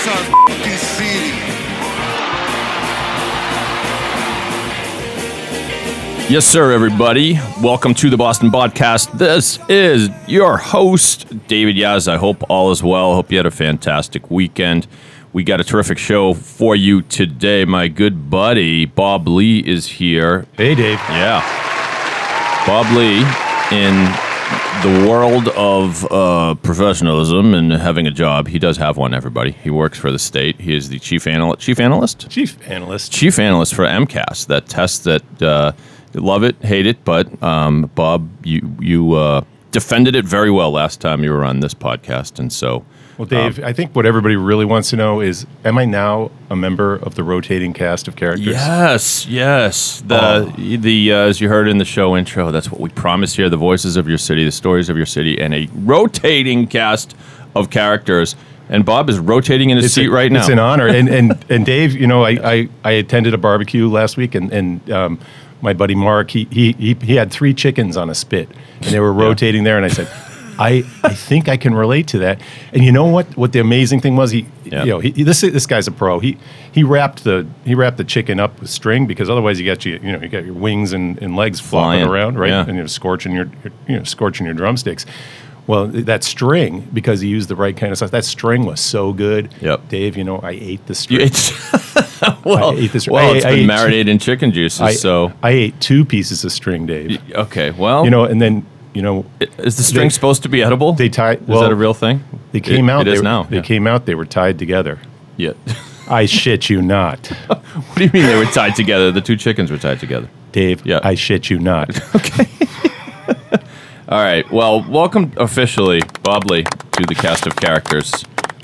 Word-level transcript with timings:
This 0.00 0.08
our 0.08 0.48
f***ing 0.48 0.78
city. 0.78 1.30
Yes, 6.32 6.46
sir, 6.46 6.72
everybody. 6.72 7.38
Welcome 7.60 7.92
to 7.96 8.08
the 8.08 8.16
Boston 8.16 8.50
Podcast. 8.50 9.12
This 9.18 9.58
is 9.68 10.08
your 10.26 10.56
host, 10.56 11.26
David 11.48 11.76
Yas. 11.76 12.08
I 12.08 12.16
hope 12.16 12.42
all 12.48 12.70
is 12.70 12.82
well. 12.82 13.12
Hope 13.12 13.30
you 13.30 13.36
had 13.36 13.44
a 13.44 13.50
fantastic 13.50 14.30
weekend. 14.30 14.86
We 15.34 15.44
got 15.44 15.60
a 15.60 15.64
terrific 15.64 15.98
show 15.98 16.32
for 16.32 16.74
you 16.74 17.02
today. 17.02 17.66
My 17.66 17.88
good 17.88 18.30
buddy, 18.30 18.86
Bob 18.86 19.28
Lee, 19.28 19.58
is 19.58 19.86
here. 19.86 20.46
Hey, 20.56 20.74
Dave. 20.74 20.98
Yeah. 21.10 21.42
Bob 22.66 22.86
Lee, 22.96 23.18
in 23.70 24.29
the 24.82 25.06
world 25.08 25.48
of 25.48 26.10
uh, 26.10 26.54
professionalism 26.62 27.52
and 27.52 27.70
having 27.72 28.06
a 28.06 28.10
job, 28.10 28.48
he 28.48 28.58
does 28.58 28.78
have 28.78 28.96
one, 28.96 29.12
everybody. 29.12 29.50
He 29.50 29.68
works 29.68 29.98
for 29.98 30.10
the 30.10 30.18
state. 30.18 30.58
He 30.58 30.74
is 30.74 30.88
the 30.88 30.98
chief, 30.98 31.26
anal- 31.26 31.56
chief 31.56 31.78
analyst? 31.78 32.30
Chief 32.30 32.56
analyst. 32.66 33.12
chief 33.12 33.38
analyst 33.38 33.74
for 33.74 33.84
MCAS, 33.84 34.46
that 34.46 34.66
test 34.68 35.04
that 35.04 35.42
uh, 35.42 35.72
love 36.14 36.44
it, 36.44 36.56
hate 36.62 36.86
it, 36.86 37.04
but 37.04 37.42
um, 37.42 37.90
Bob, 37.94 38.28
you 38.44 38.74
you 38.80 39.12
uh, 39.14 39.42
defended 39.70 40.14
it 40.16 40.24
very 40.24 40.50
well 40.50 40.70
last 40.70 41.00
time 41.00 41.22
you 41.22 41.30
were 41.30 41.44
on 41.44 41.60
this 41.60 41.74
podcast, 41.74 42.38
and 42.38 42.50
so 42.52 42.84
Well, 43.20 43.26
Dave, 43.26 43.62
I 43.62 43.74
think 43.74 43.94
what 43.94 44.06
everybody 44.06 44.34
really 44.36 44.64
wants 44.64 44.88
to 44.90 44.96
know 44.96 45.20
is 45.20 45.46
Am 45.62 45.76
I 45.76 45.84
now 45.84 46.30
a 46.48 46.56
member 46.56 46.94
of 46.94 47.16
the 47.16 47.22
rotating 47.22 47.74
cast 47.74 48.08
of 48.08 48.16
characters? 48.16 48.46
yes, 48.46 49.26
yes, 49.26 50.02
the 50.06 50.18
Oh. 50.18 50.44
the 50.56 51.12
uh, 51.12 51.16
as 51.16 51.38
you 51.38 51.50
heard 51.50 51.68
in 51.68 51.76
the 51.76 51.84
show 51.84 52.16
intro, 52.16 52.50
that's 52.50 52.72
what 52.72 52.80
we 52.80 52.88
promised 52.88 53.36
here: 53.36 53.50
the 53.50 53.58
voices 53.58 53.98
of 53.98 54.08
your 54.08 54.16
city, 54.16 54.42
the 54.46 54.50
stories 54.50 54.88
of 54.88 54.96
your 54.96 55.04
city, 55.04 55.38
and 55.38 55.52
a 55.52 55.68
rotating 55.74 56.66
cast 56.66 57.14
of 57.54 57.68
characters. 57.68 58.36
And 58.70 58.86
Bob 58.86 59.10
is 59.10 59.18
rotating 59.18 59.68
in 59.68 59.76
his 59.76 59.84
It's, 59.86 59.94
seat 59.96 60.06
a- 60.06 60.10
right 60.10 60.32
now. 60.32 60.38
it's 60.40 60.48
an 60.48 60.58
honor. 60.58 60.86
And, 60.86 61.06
and, 61.10 61.44
and 61.50 61.66
Dave, 61.66 61.92
you 61.94 62.06
know, 62.06 62.24
I, 62.24 62.30
I, 62.42 62.68
I 62.84 62.90
attended 62.92 63.34
a 63.34 63.38
barbecue 63.38 63.86
last 63.90 64.16
week, 64.16 64.34
and, 64.34 64.50
and 64.50 64.90
um, 64.90 65.18
my 65.60 65.74
buddy 65.74 65.94
Mark, 65.96 66.30
he, 66.30 66.44
he, 66.52 66.72
he, 66.72 66.94
he 66.94 67.16
had 67.16 67.30
three 67.32 67.52
chickens 67.52 67.96
on 67.98 68.08
a 68.08 68.14
spit, 68.14 68.48
and 68.76 68.86
they 68.92 69.00
were 69.00 69.12
rotating 69.12 69.64
there. 69.64 69.76
And 69.76 69.84
I 69.84 69.88
said, 69.88 70.06
I, 70.60 70.84
I 71.02 71.14
think 71.14 71.48
I 71.48 71.56
can 71.56 71.74
relate 71.74 72.06
to 72.08 72.18
that. 72.18 72.40
And 72.74 72.84
you 72.84 72.92
know 72.92 73.06
what? 73.06 73.34
What 73.36 73.52
the 73.52 73.60
amazing 73.60 74.00
thing 74.00 74.14
was, 74.14 74.30
he, 74.30 74.46
Yeah. 74.64 74.84
you 74.84 74.90
know, 74.90 74.98
he, 75.00 75.10
this 75.24 75.40
this 75.40 75.66
guy's 75.66 75.86
a 75.88 75.90
pro. 75.92 76.18
He 76.20 76.36
he 76.70 76.84
wrapped 76.84 77.24
the 77.24 77.46
he 77.64 77.74
wrapped 77.74 77.96
the 77.96 78.04
chicken 78.04 78.38
up 78.38 78.60
with 78.60 78.68
string 78.70 79.06
because 79.06 79.30
otherwise 79.30 79.58
you 79.58 79.66
got 79.66 79.84
you 79.86 79.98
you 80.02 80.12
know 80.12 80.20
you 80.20 80.28
got 80.28 80.44
your 80.44 80.54
wings 80.54 80.92
and, 80.92 81.16
and 81.22 81.34
legs 81.34 81.58
flopping 81.60 82.04
Flying, 82.04 82.08
around, 82.08 82.38
right? 82.38 82.50
yeah. 82.50 82.66
And 82.68 82.76
you're 82.76 82.88
scorching 82.88 83.32
your, 83.32 83.46
your 83.64 83.72
you 83.88 83.96
know 83.98 84.04
scorching 84.04 84.44
your 84.46 84.54
drumsticks. 84.54 85.06
Well, 85.66 85.86
that 85.86 86.24
string 86.24 86.88
because 86.92 87.20
he 87.20 87.28
used 87.28 87.48
the 87.48 87.54
right 87.54 87.76
kind 87.76 87.92
of 87.92 87.96
stuff. 87.98 88.10
That 88.10 88.24
string 88.24 88.64
was 88.64 88.80
so 88.80 89.12
good. 89.12 89.54
Yep. 89.60 89.88
Dave, 89.88 90.16
you 90.16 90.24
know, 90.24 90.40
I 90.40 90.50
ate 90.52 90.84
the 90.86 90.94
string. 90.96 91.20
It's 91.22 91.52
well, 92.44 92.72
I 92.72 92.74
ate 92.74 92.92
this- 92.92 93.08
well, 93.08 93.32
I- 93.32 93.36
it's 93.36 93.44
I 93.46 93.50
been 93.52 93.60
ate- 93.60 93.66
marinated 93.66 94.08
in 94.08 94.18
chicken 94.18 94.50
juices, 94.52 94.80
I, 94.80 94.92
so 94.92 95.32
I 95.42 95.50
ate 95.50 95.80
two 95.80 96.04
pieces 96.04 96.44
of 96.44 96.50
string, 96.52 96.86
Dave. 96.86 97.20
okay. 97.34 97.70
Well, 97.70 98.04
You 98.04 98.10
know, 98.10 98.24
and 98.24 98.42
then 98.42 98.66
you 98.94 99.02
know 99.02 99.24
Is 99.58 99.76
the 99.76 99.82
string 99.82 100.06
They- 100.06 100.10
supposed 100.10 100.42
to 100.42 100.48
be 100.48 100.62
edible? 100.62 100.92
they 100.92 101.08
tied. 101.08 101.40
Is 101.42 101.46
that 101.46 101.70
a 101.70 101.74
real 101.74 101.94
thing? 101.94 102.22
They 102.52 102.60
came 102.60 102.88
It- 102.88 102.92
out. 102.92 103.00
It 103.02 103.04
they 103.06 103.12
is 103.12 103.18
were- 103.20 103.24
now. 103.24 103.42
They 103.44 103.56
yeah. 103.56 103.62
came 103.62 103.86
out. 103.86 104.06
They 104.06 104.14
were 104.14 104.24
tied 104.26 104.58
together. 104.58 104.98
Yeah. 105.36 105.52
I 106.08 106.26
shit 106.26 106.68
you 106.68 106.82
not, 106.82 107.26
what 107.46 107.94
do 107.96 108.02
you 108.04 108.10
mean 108.12 108.26
they 108.26 108.34
were 108.36 108.44
tied 108.46 108.74
together? 108.74 109.12
The 109.12 109.20
two 109.20 109.36
chickens 109.36 109.70
were 109.70 109.78
tied 109.78 110.00
together. 110.00 110.28
Dave. 110.50 110.84
Yeah. 110.84 110.98
I 111.04 111.14
shit 111.14 111.48
you 111.50 111.58
not. 111.60 111.88
Okay. 112.16 112.48
All 114.08 114.18
right. 114.18 114.50
Well, 114.50 114.84
welcome 114.90 115.32
officially, 115.36 116.02
Bob 116.24 116.50
Lee, 116.50 116.64
to 116.64 117.02
the 117.06 117.14
cast 117.14 117.46
of 117.46 117.54
characters 117.54 118.12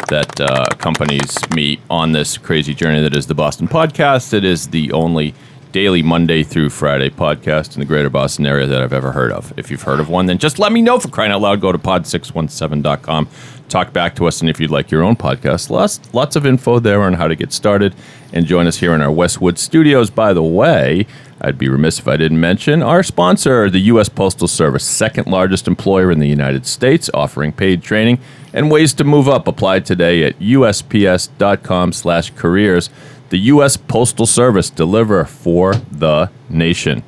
that 0.09 0.41
uh, 0.41 0.65
accompanies 0.73 1.37
me 1.55 1.79
on 1.89 2.11
this 2.11 2.37
crazy 2.37 2.75
journey 2.75 3.01
that 3.01 3.15
is 3.17 3.29
the 3.29 3.35
Boston 3.35 3.69
Podcast. 3.69 4.33
It 4.35 4.45
is 4.45 4.69
the 4.69 4.91
only 4.91 5.35
daily 5.77 6.03
Monday 6.03 6.43
through 6.43 6.71
Friday 6.71 7.11
podcast 7.11 7.75
in 7.75 7.81
the 7.81 7.85
greater 7.85 8.09
Boston 8.09 8.47
area 8.47 8.67
that 8.67 8.81
I've 8.81 8.95
ever 8.95 9.13
heard 9.13 9.31
of. 9.31 9.53
If 9.59 9.71
you've 9.71 9.83
heard 9.83 10.01
of 10.01 10.09
one, 10.09 10.25
then 10.25 10.39
just 10.39 10.59
let 10.59 10.73
me 10.73 10.81
know 10.81 10.99
for 10.99 11.09
crying 11.09 11.33
out 11.33 11.43
loud. 11.43 11.61
Go 11.61 11.71
to 11.71 11.77
pod617.com, 11.77 13.29
talk 13.69 13.93
back 13.93 14.17
to 14.17 14.27
us, 14.27 14.41
and 14.41 14.49
if 14.49 14.59
you'd 14.59 14.71
like 14.71 14.91
your 14.91 15.03
own 15.03 15.17
podcast, 15.17 15.69
lots, 15.69 16.01
lots 16.15 16.35
of 16.35 16.47
info 16.47 16.79
there 16.79 17.03
on 17.03 17.13
how 17.13 17.29
to 17.29 17.35
get 17.35 17.53
started. 17.53 17.95
And 18.33 18.47
join 18.47 18.67
us 18.67 18.79
here 18.79 18.95
in 18.95 19.03
our 19.03 19.13
Westwood 19.13 19.59
studios. 19.59 20.09
By 20.09 20.33
the 20.33 20.43
way, 20.43 21.07
I'd 21.43 21.59
be 21.59 21.69
remiss 21.69 21.99
if 21.99 22.09
I 22.09 22.17
didn't 22.17 22.41
mention 22.41 22.83
our 22.83 23.03
sponsor, 23.03 23.69
the 23.69 23.81
U.S. 23.81 24.09
Postal 24.09 24.49
Service, 24.49 24.83
second 24.83 25.27
largest 25.27 25.69
employer 25.69 26.11
in 26.11 26.21
the 26.21 26.27
United 26.27 26.65
States, 26.65 27.11
offering 27.13 27.53
paid 27.53 27.83
training 27.83 28.19
and 28.55 28.71
ways 28.71 28.95
to 28.95 29.05
move 29.05 29.29
up. 29.29 29.47
Apply 29.47 29.81
today 29.81 30.25
at 30.25 30.39
usps.com/careers. 30.39 32.89
The 33.31 33.39
U.S. 33.39 33.77
Postal 33.77 34.27
Service 34.27 34.71
deliver 34.71 35.25
for 35.25 35.75
the 35.75 36.31
nation. 36.49 37.03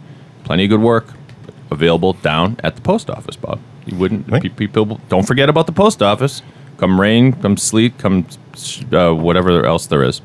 Plenty 0.45 0.65
of 0.65 0.71
good 0.71 0.81
work 0.81 1.07
available 1.71 2.15
down 2.15 2.57
at 2.65 2.75
the 2.77 2.83
post 2.83 3.09
office, 3.11 3.37
Bob. 3.37 3.61
You 3.87 3.97
wouldn't 3.97 4.29
Right. 4.31 4.55
people 4.57 5.01
don't 5.09 5.27
forget 5.27 5.49
about 5.49 5.67
the 5.67 5.73
post 5.73 6.03
office. 6.03 6.43
Come 6.77 7.01
rain, 7.01 7.33
come 7.33 7.57
sleet, 7.57 7.99
come 7.99 8.27
uh, 8.93 9.13
whatever 9.13 9.65
else 9.65 9.87
there 9.87 10.03
is. 10.03 10.21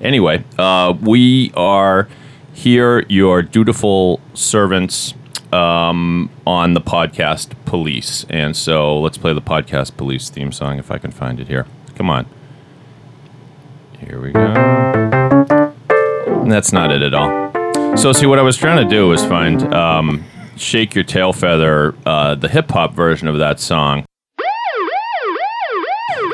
Anyway, 0.00 0.44
uh, 0.58 0.94
we 1.00 1.52
are 1.56 2.08
here, 2.52 3.04
your 3.08 3.42
dutiful 3.42 4.20
servants 4.34 5.14
um, 5.52 6.30
on 6.46 6.74
the 6.74 6.80
podcast 6.80 7.52
Police. 7.64 8.24
And 8.28 8.56
so 8.56 8.98
let's 9.00 9.18
play 9.18 9.32
the 9.32 9.42
podcast 9.42 9.96
Police 9.96 10.28
theme 10.30 10.52
song 10.52 10.78
if 10.78 10.90
I 10.90 10.98
can 10.98 11.10
find 11.10 11.40
it 11.40 11.48
here. 11.48 11.66
Come 11.94 12.10
on. 12.10 12.26
Here 14.00 14.20
we 14.20 14.32
go. 14.32 15.25
That's 16.48 16.72
not 16.72 16.92
it 16.92 17.02
at 17.02 17.14
all. 17.14 17.96
So, 17.96 18.12
see, 18.12 18.26
what 18.26 18.38
I 18.38 18.42
was 18.42 18.56
trying 18.56 18.82
to 18.82 18.88
do 18.88 19.08
was 19.08 19.24
find 19.24 19.62
um, 19.74 20.24
Shake 20.56 20.94
Your 20.94 21.04
Tail 21.04 21.32
Feather, 21.32 21.94
uh, 22.06 22.34
the 22.34 22.48
hip 22.48 22.70
hop 22.70 22.94
version 22.94 23.26
of 23.26 23.38
that 23.38 23.58
song, 23.58 24.04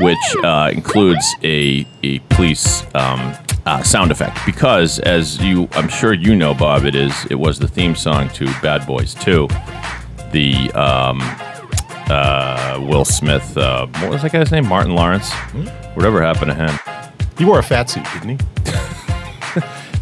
which 0.01 0.37
uh, 0.43 0.71
includes 0.73 1.35
a, 1.43 1.87
a 2.03 2.19
police 2.31 2.83
um, 2.95 3.35
uh, 3.65 3.83
sound 3.83 4.11
effect. 4.11 4.39
Because, 4.45 4.99
as 5.01 5.41
you, 5.41 5.69
I'm 5.73 5.89
sure 5.89 6.13
you 6.13 6.35
know, 6.35 6.53
Bob, 6.55 6.85
it 6.85 6.95
is 6.95 7.27
it 7.31 7.37
was 7.37 7.59
the 7.59 7.69
theme 7.69 7.95
song 7.95 8.29
to 8.31 8.47
Bad 8.61 8.87
Boys 8.87 9.15
2. 9.15 9.49
The 10.33 10.71
um, 10.73 11.21
uh, 12.11 12.79
Will 12.83 13.05
Smith, 13.05 13.57
uh, 13.57 13.87
what 13.87 14.11
was 14.11 14.23
that 14.23 14.33
guy's 14.33 14.51
name? 14.51 14.67
Martin 14.67 14.95
Lawrence? 14.95 15.33
Whatever 15.95 16.23
happened 16.23 16.51
to 16.51 16.55
him? 16.55 16.79
he 17.39 17.45
wore 17.45 17.59
a 17.59 17.63
fat 17.63 17.91
suit, 17.91 18.05
didn't 18.15 18.41
he? 18.41 18.47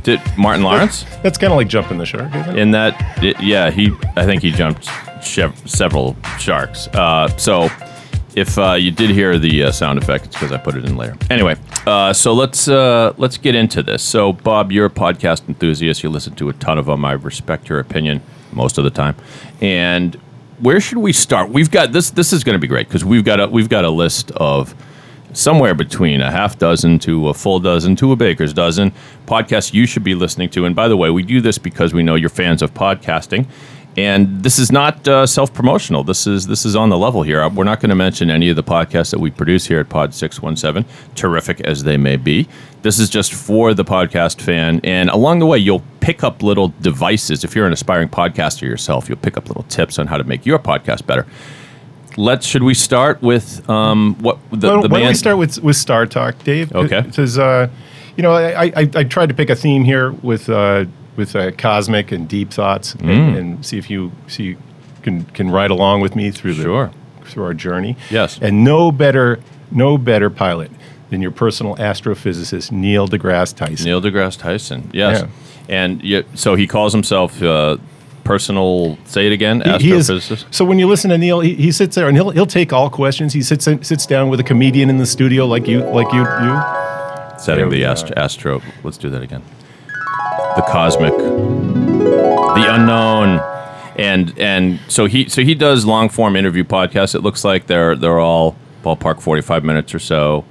Did 0.03 0.21
Martin 0.37 0.63
Lawrence? 0.65 1.05
That's 1.23 1.37
kind 1.39 1.53
of 1.53 1.57
like 1.57 1.69
jumping 1.69 1.99
the 1.99 2.07
shark, 2.07 2.35
isn't 2.35 2.57
it? 2.57 2.59
in 2.59 2.71
that 2.73 3.23
it, 3.23 3.41
yeah 3.41 3.71
he 3.71 3.93
i 4.17 4.25
think 4.25 4.43
he 4.43 4.51
jumped 4.51 4.89
several 5.23 6.17
sharks. 6.39 6.89
Uh, 6.89 7.29
so 7.37 7.69
if 8.35 8.57
uh, 8.59 8.73
you 8.73 8.91
did 8.91 9.11
hear 9.11 9.39
the 9.39 9.65
uh, 9.65 9.73
sound 9.73 9.99
effect 9.99 10.25
it's 10.25 10.37
because 10.37 10.53
i 10.53 10.57
put 10.57 10.77
it 10.77 10.85
in 10.85 10.97
later 10.97 11.17
anyway 11.31 11.57
uh, 11.87 12.13
so 12.13 12.33
let's 12.33 12.69
uh, 12.69 13.13
let's 13.17 13.37
get 13.39 13.55
into 13.55 13.83
this. 13.83 14.03
So 14.03 14.33
bob 14.33 14.71
you're 14.73 14.87
a 14.87 14.91
podcast 14.91 15.49
enthusiast. 15.49 16.03
You 16.03 16.11
listen 16.11 16.35
to 16.37 16.49
a 16.49 16.53
ton 16.55 16.79
of 16.79 16.87
them 16.87 17.05
i 17.05 17.13
respect 17.13 17.69
your 17.69 17.79
opinion 17.81 18.23
most 18.53 18.79
of 18.79 18.85
the 18.85 18.91
time. 18.91 19.17
And 19.61 20.15
where 20.59 20.81
should 20.81 20.99
we 20.99 21.13
start? 21.13 21.51
We've 21.51 21.71
got 21.71 21.93
this 21.93 22.11
this 22.11 22.33
is 22.33 22.45
going 22.45 22.55
to 22.55 22.59
be 22.59 22.67
great 22.67 22.87
because 22.89 23.05
we've 23.05 23.25
got 23.25 23.41
a 23.41 23.47
we've 23.49 23.69
got 23.69 23.85
a 23.85 23.91
list 23.91 24.31
of 24.33 24.75
somewhere 25.33 25.75
between 25.75 26.21
a 26.21 26.31
half 26.31 26.59
dozen 26.59 26.99
to 27.01 27.29
a 27.29 27.35
full 27.35 27.61
dozen 27.61 27.97
to 27.97 28.13
a 28.13 28.17
baker's 28.17 28.53
dozen 28.53 28.93
podcasts 29.27 29.73
you 29.73 29.87
should 29.87 30.05
be 30.05 30.15
listening 30.15 30.51
to. 30.51 30.65
And 30.65 30.75
by 30.75 30.89
the 30.89 30.97
way, 30.97 31.11
we 31.11 31.23
do 31.23 31.41
this 31.41 31.59
because 31.59 31.95
we 31.95 32.03
know 32.03 32.15
you're 32.15 32.29
fans 32.29 32.63
of 32.63 32.75
podcasting. 32.75 33.47
And 33.97 34.43
this 34.45 34.61
is 34.61 34.71
not 34.71 35.07
uh, 35.09 35.27
self-promotional. 35.27 36.05
This 36.05 36.25
is 36.27 36.47
this 36.47 36.65
is 36.65 36.77
on 36.77 36.91
the 36.91 36.97
level 36.97 37.23
here. 37.23 37.47
We're 37.49 37.65
not 37.65 37.81
going 37.81 37.91
to 37.91 37.97
mention 37.97 38.31
any 38.31 38.49
of 38.49 38.55
the 38.55 38.63
podcasts 38.63 39.11
that 39.11 39.19
we 39.19 39.33
produce 39.33 39.67
here 39.67 39.81
at 39.81 39.89
Pod 39.89 40.15
Six 40.15 40.41
One 40.41 40.57
Seven, 40.57 40.85
terrific 41.17 41.61
as 41.63 41.83
they 41.83 41.97
may 41.97 42.17
be. 42.17 42.47
This 42.83 43.01
is 43.01 43.11
just 43.11 43.35
for 43.35 43.75
the 43.75 43.85
podcast 43.85 44.41
fan. 44.41 44.81
And 44.85 45.11
along 45.11 45.41
the 45.41 45.47
way, 45.47 45.59
you'll 45.59 45.83
pick 45.99 46.23
up 46.23 46.43
little 46.43 46.69
devices. 46.81 47.43
If 47.43 47.57
you're 47.57 47.67
an 47.67 47.73
aspiring 47.73 48.09
podcaster 48.09 48.63
yourself, 48.63 49.09
you'll 49.09 49.19
pick 49.19 49.37
up 49.37 49.49
little 49.49 49.65
tips 49.65 49.99
on 49.99 50.07
how 50.07 50.17
to 50.17 50.25
make 50.25 50.47
your 50.47 50.61
podcast 50.61 51.05
better 51.05 51.27
let's. 52.17 52.47
Should 52.47 52.63
we 52.63 52.75
start 52.75 53.23
with 53.23 53.69
um, 53.69 54.15
what 54.21 54.39
the, 54.51 54.69
why, 54.77 54.83
the 54.83 54.89
why 54.89 54.99
don't 55.01 55.09
we 55.09 55.15
start 55.15 55.39
with 55.39 55.63
with 55.63 55.77
Star 55.77 56.07
Talk, 56.07 56.39
Dave? 56.45 56.73
Okay. 56.75 57.01
Because 57.03 57.39
uh, 57.39 57.69
you 58.17 58.23
know, 58.23 58.33
I, 58.33 58.65
I 58.65 58.91
I 58.95 59.05
tried 59.05 59.29
to 59.31 59.35
pick 59.35 59.51
a 59.51 59.57
theme 59.57 59.85
here 59.85 60.13
with 60.13 60.49
uh, 60.49 60.85
with 61.17 61.35
uh, 61.37 61.51
cosmic 61.53 62.13
and 62.13 62.29
deep 62.29 62.51
thoughts, 62.51 62.95
Mm. 62.95 63.09
and, 63.11 63.37
and 63.37 63.67
see 63.67 63.79
if 63.79 63.91
you 63.91 64.13
see 64.27 64.43
you 64.45 64.57
can 65.03 65.25
can 65.27 65.51
ride 65.51 65.71
along 65.71 66.01
with 66.01 66.15
me 66.17 66.31
through 66.31 66.55
the 66.55 66.63
Sure. 66.65 66.91
through 67.25 67.45
our 67.45 67.55
journey. 67.55 67.97
Yes. 68.11 68.39
And 68.43 68.65
no 68.65 68.91
better 68.93 69.41
no 69.71 69.97
better 69.99 70.31
pilot 70.31 70.71
than 71.11 71.21
your 71.23 71.31
personal 71.33 71.75
astrophysicist 71.77 72.71
Neil 72.73 73.09
deGrasse 73.09 73.55
Tyson. 73.57 73.85
Neil 73.87 74.01
deGrasse 74.01 74.39
Tyson. 74.39 74.91
Yes, 74.93 75.23
Yeah. 75.23 75.29
and 75.69 76.03
yeah, 76.03 76.23
so 76.35 76.55
he 76.55 76.67
calls 76.67 76.93
himself 76.93 77.43
uh, 77.43 77.77
personal. 78.31 78.97
Say 79.07 79.27
it 79.27 79.33
again, 79.33 79.61
He- 79.79 79.87
he 79.89 79.93
is- 79.93 80.45
so 80.51 80.65
when 80.65 80.79
you 80.79 80.87
listen 80.87 81.11
to 81.11 81.19
Neil, 81.19 81.41
he, 81.41 81.55
he 81.55 81.73
sits 81.73 81.95
there 81.97 82.07
and 82.09 82.17
he'll 82.17 82.31
he'll 82.31 82.47
take 82.47 82.73
all 82.73 82.89
questions. 82.89 83.33
He 83.33 83.43
sits 83.43 83.65
sits 83.65 84.07
down 84.07 84.29
with 84.29 84.39
a 84.41 84.45
comedian 84.45 84.89
in 84.91 84.99
the 84.99 85.07
studio 85.07 85.47
like 85.47 85.67
you 85.67 85.81
like 85.81 86.13
you 86.13 86.21
you. 86.21 86.55
Setting 87.39 87.71
the 87.71 87.85
astro, 87.85 88.15
astro. 88.17 88.63
Let's 88.85 88.99
do 88.99 89.11
that 89.11 89.23
again. 89.23 89.43
The 90.57 90.63
cosmic, 90.63 91.17
the 91.17 92.67
unknown, 92.75 93.41
and 93.97 94.33
and 94.39 94.79
so 94.89 95.07
he 95.07 95.29
so 95.29 95.43
he 95.43 95.55
does 95.55 95.85
long 95.85 96.09
form 96.09 96.37
interview 96.37 96.65
podcasts. 96.65 97.15
It 97.15 97.23
looks 97.23 97.45
like 97.45 97.67
they're 97.67 97.97
they're 97.97 98.21
all 98.21 98.57
ballpark 98.85 99.21
forty 99.21 99.43
five 99.43 99.65
minutes 99.65 99.95
or 99.95 99.99
so, 99.99 100.45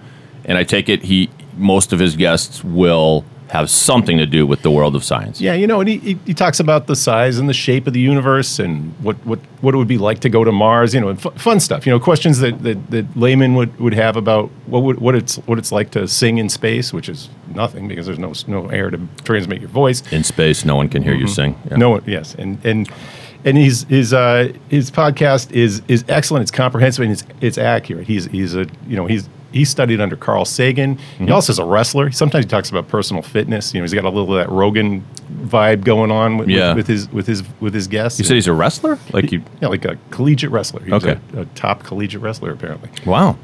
and 0.45 0.57
I 0.57 0.63
take 0.63 0.89
it 0.89 1.03
he 1.03 1.29
most 1.57 1.93
of 1.93 1.99
his 1.99 2.15
guests 2.15 2.63
will 2.63 3.23
have 3.49 3.69
something 3.69 4.17
to 4.17 4.25
do 4.27 4.45
with 4.45 4.61
the 4.61 4.69
world 4.69 4.95
of 4.95 5.03
science. 5.03 5.41
Yeah, 5.41 5.53
you 5.53 5.65
know, 5.65 5.79
and 5.79 5.89
he, 5.89 5.97
he, 5.97 6.19
he 6.25 6.33
talks 6.33 6.59
about 6.59 6.85
the 6.85 6.95
size 6.95 7.39
and 7.39 7.49
the 7.49 7.53
shape 7.53 7.87
of 7.87 7.93
the 7.93 7.99
universe 7.99 8.59
and 8.59 8.93
what, 9.03 9.15
what, 9.25 9.39
what 9.61 9.73
it 9.73 9.77
would 9.77 9.87
be 9.87 9.97
like 9.97 10.19
to 10.19 10.29
go 10.29 10.43
to 10.43 10.51
Mars, 10.51 10.93
you 10.93 11.01
know, 11.01 11.09
and 11.09 11.19
fu- 11.19 11.31
fun 11.31 11.59
stuff. 11.59 11.85
You 11.85 11.91
know, 11.91 11.99
questions 11.99 12.39
that, 12.39 12.61
that, 12.61 12.91
that 12.91 13.17
laymen 13.17 13.55
would, 13.55 13.77
would 13.79 13.93
have 13.95 14.15
about 14.15 14.49
what, 14.67 14.83
would, 14.83 14.99
what, 14.99 15.15
it's, 15.15 15.37
what 15.47 15.57
it's 15.57 15.71
like 15.71 15.89
to 15.91 16.07
sing 16.07 16.37
in 16.37 16.47
space, 16.47 16.93
which 16.93 17.09
is 17.09 17.29
nothing 17.55 17.87
because 17.87 18.05
there's 18.05 18.19
no, 18.19 18.33
no 18.47 18.69
air 18.69 18.91
to 18.91 18.99
transmit 19.23 19.59
your 19.59 19.69
voice. 19.69 20.03
In 20.11 20.23
space, 20.23 20.63
no 20.63 20.75
one 20.75 20.87
can 20.87 21.01
hear 21.01 21.15
you 21.15 21.27
sing. 21.27 21.53
Yeah. 21.53 21.71
Mm-hmm. 21.71 21.79
No 21.79 21.89
one, 21.89 22.03
yes, 22.05 22.35
and 22.35 22.63
and 22.63 22.89
and 23.45 23.57
he's 23.57 23.83
his 23.83 24.13
uh, 24.13 24.53
his 24.69 24.91
podcast 24.91 25.51
is 25.51 25.81
is 25.87 26.03
excellent. 26.07 26.43
It's 26.43 26.51
comprehensive 26.51 27.03
and 27.03 27.11
it's 27.11 27.23
it's 27.41 27.57
accurate. 27.57 28.07
He's 28.07 28.25
he's 28.25 28.55
a 28.55 28.67
you 28.87 28.95
know 28.95 29.05
he's 29.05 29.27
he 29.51 29.65
studied 29.65 29.99
under 29.99 30.15
Carl 30.15 30.45
Sagan. 30.45 30.95
Mm-hmm. 30.97 31.25
He 31.25 31.31
also 31.31 31.51
is 31.51 31.59
a 31.59 31.65
wrestler. 31.65 32.11
Sometimes 32.11 32.45
he 32.45 32.49
talks 32.49 32.69
about 32.69 32.87
personal 32.87 33.23
fitness. 33.23 33.73
You 33.73 33.79
know, 33.79 33.83
he's 33.83 33.93
got 33.93 34.05
a 34.05 34.09
little 34.09 34.33
of 34.37 34.45
that 34.47 34.51
Rogan 34.53 35.03
vibe 35.45 35.83
going 35.83 36.11
on 36.11 36.37
with, 36.37 36.49
Yeah. 36.49 36.69
with, 36.69 36.77
with 36.77 36.87
his 36.87 37.11
with 37.11 37.27
his 37.27 37.43
with 37.59 37.73
his 37.73 37.87
guests. 37.87 38.19
You 38.19 38.25
said 38.25 38.35
he's 38.35 38.47
a 38.47 38.53
wrestler, 38.53 38.99
like 39.11 39.31
you. 39.31 39.41
yeah, 39.61 39.67
like 39.69 39.85
a 39.85 39.97
collegiate 40.11 40.51
wrestler. 40.51 40.81
He's 40.83 40.93
Okay. 40.93 41.17
a, 41.35 41.41
a 41.41 41.45
top 41.55 41.83
collegiate 41.83 42.21
wrestler 42.21 42.51
apparently. 42.51 42.89
Wow, 43.05 43.37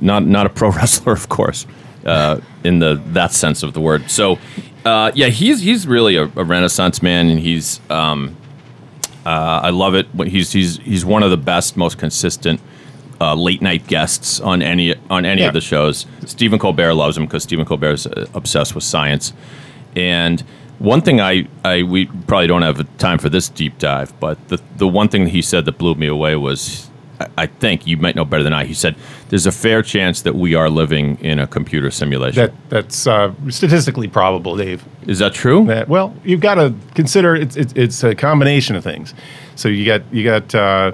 not 0.00 0.24
not 0.26 0.46
a 0.46 0.50
pro 0.50 0.70
wrestler, 0.78 1.12
of 1.14 1.28
course, 1.28 1.66
uh, 2.04 2.40
in 2.64 2.78
the 2.80 3.00
that 3.12 3.32
sense 3.32 3.62
of 3.62 3.72
the 3.72 3.80
word. 3.80 4.10
So, 4.10 4.38
uh, 4.84 5.12
yeah, 5.14 5.28
he's 5.28 5.60
he's 5.60 5.86
really 5.86 6.16
a, 6.16 6.24
a 6.24 6.44
renaissance 6.44 7.02
man, 7.02 7.28
and 7.28 7.38
he's 7.40 7.80
um, 7.90 8.36
uh, 9.24 9.60
I 9.64 9.70
love 9.70 9.94
it. 9.94 10.06
He's 10.28 10.52
he's 10.52 10.78
he's 10.78 11.04
one 11.04 11.22
of 11.22 11.30
the 11.30 11.36
best, 11.36 11.76
most 11.76 11.98
consistent. 11.98 12.60
Uh, 13.18 13.34
late 13.34 13.62
night 13.62 13.86
guests 13.86 14.40
on 14.40 14.60
any 14.60 14.94
on 15.08 15.24
any 15.24 15.40
Yeah. 15.40 15.48
of 15.48 15.54
the 15.54 15.60
shows. 15.62 16.04
Stephen 16.26 16.58
Colbert 16.58 16.92
loves 16.94 17.16
him 17.16 17.24
because 17.24 17.42
Stephen 17.44 17.64
Colbert 17.64 17.92
is 17.92 18.06
uh, 18.06 18.26
obsessed 18.34 18.74
with 18.74 18.84
science. 18.84 19.32
And 19.94 20.42
one 20.78 21.00
thing 21.00 21.20
I, 21.20 21.48
I 21.64 21.82
we 21.82 22.06
probably 22.26 22.46
don't 22.46 22.60
have 22.62 22.84
time 22.98 23.18
for 23.18 23.30
this 23.30 23.48
deep 23.48 23.78
dive, 23.78 24.12
but 24.20 24.36
the 24.48 24.60
the 24.76 24.86
one 24.86 25.08
thing 25.08 25.24
that 25.24 25.30
he 25.30 25.40
said 25.40 25.64
that 25.64 25.78
blew 25.78 25.94
me 25.94 26.06
away 26.08 26.36
was 26.36 26.90
I, 27.18 27.26
I 27.38 27.46
think 27.46 27.86
you 27.86 27.96
might 27.96 28.14
know 28.16 28.26
better 28.26 28.42
than 28.42 28.52
I. 28.52 28.66
He 28.66 28.74
said 28.74 28.96
there's 29.30 29.46
a 29.46 29.52
fair 29.52 29.80
chance 29.82 30.20
that 30.22 30.34
we 30.34 30.54
are 30.54 30.68
living 30.68 31.16
in 31.22 31.38
a 31.38 31.46
computer 31.46 31.90
simulation. 31.90 32.42
That 32.42 32.52
that's 32.68 33.06
uh, 33.06 33.32
statistically 33.48 34.08
probable, 34.08 34.56
Dave. 34.58 34.84
Is 35.06 35.20
that 35.20 35.32
true? 35.32 35.64
that 35.68 35.88
well 35.88 36.14
you've 36.22 36.40
got 36.42 36.56
to 36.56 36.74
consider 36.94 37.34
it's, 37.34 37.56
it's 37.56 37.72
it's 37.74 38.04
a 38.04 38.14
combination 38.14 38.76
of 38.76 38.84
things 38.84 39.14
so 39.54 39.68
you 39.70 39.86
got 39.86 40.02
you 40.12 40.22
got 40.22 40.54
uh, 40.54 40.92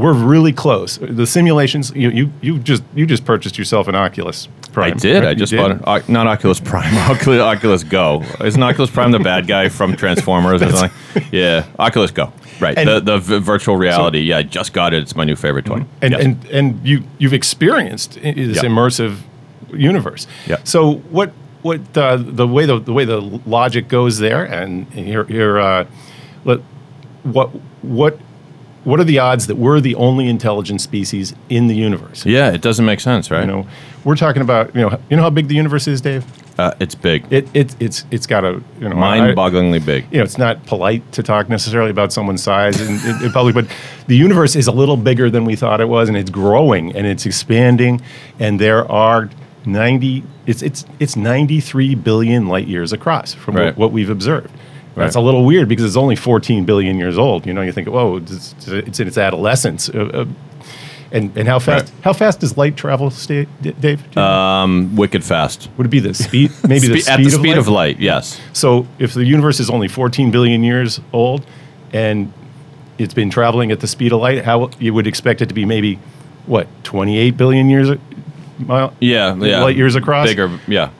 we're 0.00 0.12
really 0.34 0.52
close 0.52 0.98
the 1.22 1.26
simulations 1.26 1.84
you 2.02 2.08
you 2.18 2.32
you 2.40 2.58
just 2.70 2.82
you 2.94 3.04
just 3.06 3.24
purchased 3.24 3.56
yourself 3.58 3.88
an 3.88 3.94
oculus 3.94 4.48
prime 4.72 4.92
I 4.92 4.96
did. 4.96 5.14
right? 5.16 5.24
I 5.28 5.30
You 5.30 5.36
just 5.44 5.50
did? 5.52 5.58
bought 5.84 6.06
an 6.06 6.12
not 6.12 6.26
Oculus 6.26 6.60
Prime, 6.60 6.94
Oculus, 7.12 7.40
Oculus 7.40 7.82
Go. 7.84 8.22
Isn't 8.44 8.62
Oculus 8.62 8.90
Prime 8.90 9.10
the 9.12 9.18
bad 9.18 9.46
guy 9.46 9.68
from 9.70 9.96
Transformers 9.96 10.60
or 10.62 10.70
something? 10.76 11.24
Yeah, 11.32 11.64
Oculus 11.78 12.10
Go. 12.12 12.32
Right. 12.60 12.76
And- 12.78 12.88
the 12.88 13.00
the 13.00 13.18
v- 13.18 13.38
virtual 13.52 13.76
reality. 13.76 14.20
yeah, 14.20 14.38
I 14.38 14.42
just 14.58 14.72
got 14.74 14.92
it. 14.94 15.02
It's 15.02 15.16
my 15.16 15.24
new 15.24 15.36
favorite 15.36 15.64
toy. 15.64 15.84
and 16.02 16.12
Yes. 16.12 16.24
and 16.24 16.44
and 16.58 16.86
you 16.86 16.96
you've 17.20 17.32
experienced 17.42 18.10
this 18.22 18.56
Yeah. 18.62 18.68
immersive 18.70 19.14
universe. 19.72 20.26
Yeah. 20.46 20.58
So 20.64 20.96
what 21.16 21.30
what 21.62 21.80
uh, 21.96 22.16
the 22.20 22.46
way 22.46 22.66
the, 22.66 22.78
the 22.78 22.92
way 22.92 23.04
the 23.06 23.20
logic 23.46 23.88
goes 23.88 24.18
there, 24.18 24.44
and 24.44 24.86
here 24.92 25.24
here 25.24 25.58
uh, 25.58 25.84
let, 26.44 26.60
what 27.24 27.48
what 27.82 28.18
what 28.88 28.98
are 29.00 29.04
the 29.04 29.18
odds 29.18 29.46
that 29.48 29.56
we're 29.56 29.80
the 29.80 29.94
only 29.94 30.28
intelligent 30.28 30.80
species 30.80 31.34
in 31.48 31.66
the 31.68 31.74
universe? 31.74 32.24
yeah, 32.26 32.50
it 32.52 32.60
doesn't 32.62 32.84
make 32.86 33.00
sense, 33.00 33.30
right? 33.30 33.42
You 33.46 33.46
know, 33.52 33.66
we're 34.04 34.16
talking 34.16 34.42
about 34.42 34.74
you 34.74 34.80
know 34.82 34.98
you 35.10 35.16
know 35.16 35.22
how 35.22 35.30
big 35.30 35.48
the 35.48 35.54
universe 35.54 35.86
is, 35.86 36.00
Dave. 36.00 36.24
uh, 36.58 36.72
it's 36.80 36.94
big, 36.94 37.24
It 37.30 37.46
it 37.54 37.76
it's 37.80 38.04
it's 38.10 38.26
got 38.26 38.44
a 38.44 38.52
you 38.80 38.88
know 38.88 38.96
mind-bogglingly 38.96 39.84
big. 39.84 40.06
you 40.10 40.18
know, 40.18 40.24
it's 40.24 40.38
not 40.38 40.64
polite 40.66 41.02
to 41.12 41.22
talk 41.22 41.48
necessarily 41.48 41.90
about 41.90 42.12
someone's 42.12 42.42
size 42.42 42.80
in, 42.80 42.88
in, 43.08 43.24
in 43.26 43.32
public, 43.32 43.54
but 43.54 43.66
the 44.08 44.16
universe 44.16 44.56
is 44.56 44.66
a 44.66 44.72
little 44.72 44.96
bigger 44.96 45.28
than 45.30 45.44
we 45.44 45.54
thought 45.56 45.80
it 45.80 45.88
was, 45.88 46.08
and 46.08 46.16
it's 46.16 46.30
growing 46.30 46.84
and 46.96 47.06
it's 47.06 47.26
expanding, 47.26 48.00
and 48.40 48.58
there 48.60 48.90
are 48.90 49.28
ninety. 49.66 50.24
It's 50.46 50.62
it's 50.62 50.84
it's 50.98 51.14
ninety 51.16 51.60
three 51.60 51.94
billion 51.94 52.48
light 52.48 52.66
years 52.66 52.92
across 52.92 53.34
from 53.34 53.54
Right. 53.56 53.66
what, 53.66 53.76
what 53.78 53.92
we've 53.92 54.10
observed. 54.10 54.50
That's 54.98 55.16
Right. 55.16 55.22
a 55.22 55.24
little 55.24 55.44
weird 55.44 55.68
because 55.68 55.84
it's 55.84 55.96
only 55.96 56.16
14 56.16 56.64
billion 56.64 56.98
years 56.98 57.16
old. 57.18 57.46
You 57.46 57.54
know, 57.54 57.62
you 57.62 57.72
think, 57.72 57.88
whoa, 57.88 58.16
it's, 58.16 58.54
it's 58.68 59.00
in 59.00 59.06
its 59.08 59.16
adolescence. 59.18 59.88
Uh, 59.88 59.98
uh, 60.12 60.24
and, 61.10 61.34
and 61.38 61.48
how 61.48 61.58
fast 61.58 61.86
Right. 61.86 61.92
how 62.04 62.12
fast 62.12 62.40
does 62.40 62.58
light 62.58 62.76
travel, 62.76 63.08
Dave? 63.10 63.48
You 63.80 63.98
know? 64.16 64.88
Wicked 64.94 65.24
fast. 65.24 65.70
Would 65.78 65.86
it 65.86 65.90
be 65.90 66.00
the 66.00 66.12
speed? 66.12 66.50
Maybe 66.68 66.86
the 66.88 67.00
Spe- 67.00 67.12
speed 67.12 67.12
at 67.12 67.18
the 67.20 67.26
of 67.26 67.32
speed 67.32 67.48
light? 67.48 67.58
of 67.58 67.68
light. 67.68 67.98
Yes. 68.00 68.38
So 68.52 68.86
if 68.98 69.14
the 69.14 69.24
universe 69.24 69.58
is 69.58 69.70
only 69.70 69.88
14 69.88 70.30
billion 70.30 70.62
years 70.62 71.00
old 71.14 71.46
and 71.94 72.30
it's 72.98 73.14
been 73.14 73.30
traveling 73.30 73.70
at 73.72 73.80
the 73.80 73.86
speed 73.86 74.12
of 74.12 74.20
light, 74.20 74.44
how 74.44 74.68
you 74.78 74.92
would 74.92 75.06
expect 75.06 75.40
it 75.40 75.46
to 75.46 75.54
be 75.54 75.64
maybe 75.64 75.98
what 76.46 76.66
28 76.84 77.36
billion 77.38 77.70
years 77.70 77.88
mile 78.58 78.92
Yeah. 79.00 79.34
Yeah. 79.36 79.62
light 79.62 79.76
years 79.76 79.94
across? 79.96 80.26
Bigger. 80.28 80.58
Yeah. 80.66 80.90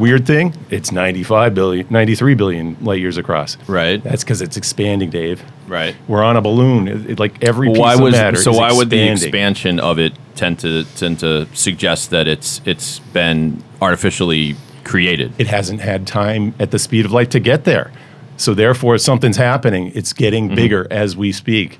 Weird 0.00 0.26
thing, 0.26 0.54
it's 0.70 0.90
95 0.90 1.54
billion 1.54 1.86
93 1.90 2.34
billion 2.34 2.76
light 2.80 3.00
years 3.00 3.18
across. 3.18 3.58
Right. 3.68 4.02
That's 4.02 4.24
cuz 4.24 4.40
it's 4.40 4.56
expanding, 4.56 5.10
Dave. 5.10 5.42
Right. 5.68 5.94
We're 6.08 6.22
on 6.24 6.36
a 6.36 6.40
balloon. 6.40 6.88
It, 6.88 7.10
it- 7.10 7.18
like 7.20 7.34
every 7.44 7.68
piece 7.68 7.78
why 7.78 7.94
of 7.94 8.00
was 8.00 8.12
matter 8.12 8.36
so? 8.38 8.52
Why 8.52 8.72
would 8.72 8.88
the 8.88 9.08
expansion 9.10 9.78
of 9.78 9.98
it 9.98 10.14
tend 10.36 10.58
to 10.60 10.84
tend 10.96 11.18
to 11.20 11.46
suggest 11.52 12.10
that 12.10 12.26
it's 12.26 12.62
it's 12.64 12.98
been 13.12 13.62
artificially 13.82 14.56
created? 14.84 15.32
It 15.38 15.48
hasn't 15.48 15.80
had 15.82 16.06
time 16.06 16.54
at 16.58 16.70
the 16.70 16.78
speed 16.78 17.04
of 17.04 17.12
light 17.12 17.30
to 17.32 17.38
get 17.40 17.64
there. 17.64 17.92
So 18.38 18.54
therefore 18.54 18.96
something's 18.96 19.36
happening. 19.36 19.92
It's 19.94 20.14
getting 20.14 20.46
Mm-hmm. 20.46 20.54
bigger 20.56 20.86
as 20.90 21.14
we 21.14 21.30
speak. 21.30 21.78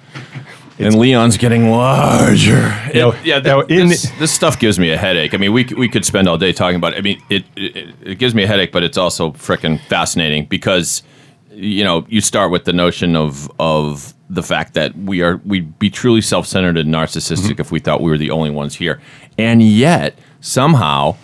And 0.86 0.94
Leon's 0.98 1.36
getting 1.36 1.70
larger. 1.70 2.72
It- 2.92 2.96
Now- 2.96 3.12
yeah, 3.24 3.40
th- 3.40 3.44
now 3.44 3.60
in 3.60 3.88
this, 3.88 4.10
this 4.18 4.32
stuff 4.32 4.58
gives 4.58 4.78
me 4.78 4.90
a 4.90 4.96
headache. 4.96 5.34
I 5.34 5.36
mean, 5.36 5.52
we 5.52 5.64
we 5.76 5.88
could 5.88 6.04
spend 6.04 6.28
all 6.28 6.38
day 6.38 6.52
talking 6.52 6.76
about 6.76 6.94
it. 6.94 6.98
I 6.98 7.00
mean, 7.02 7.20
it 7.28 7.44
it, 7.56 7.94
it 8.02 8.18
gives 8.18 8.34
me 8.34 8.42
a 8.42 8.46
headache, 8.46 8.72
but 8.72 8.82
it's 8.82 8.98
also 8.98 9.32
freaking 9.32 9.80
fascinating 9.88 10.46
because 10.46 11.02
you 11.52 11.84
know 11.84 12.04
you 12.08 12.20
start 12.20 12.50
with 12.50 12.64
the 12.64 12.72
notion 12.72 13.16
of 13.16 13.50
of 13.58 14.14
the 14.28 14.42
fact 14.42 14.74
that 14.74 14.96
we 14.96 15.22
are 15.22 15.40
we'd 15.44 15.78
be 15.78 15.90
truly 15.90 16.20
self 16.20 16.46
centered 16.46 16.78
and 16.78 16.92
narcissistic 16.94 17.50
Mm-hmm. 17.52 17.60
if 17.60 17.72
we 17.72 17.80
thought 17.80 18.00
we 18.00 18.10
were 18.10 18.18
the 18.18 18.30
only 18.30 18.50
ones 18.50 18.74
here, 18.76 19.00
and 19.38 19.62
yet 19.62 20.18
somehow. 20.40 21.16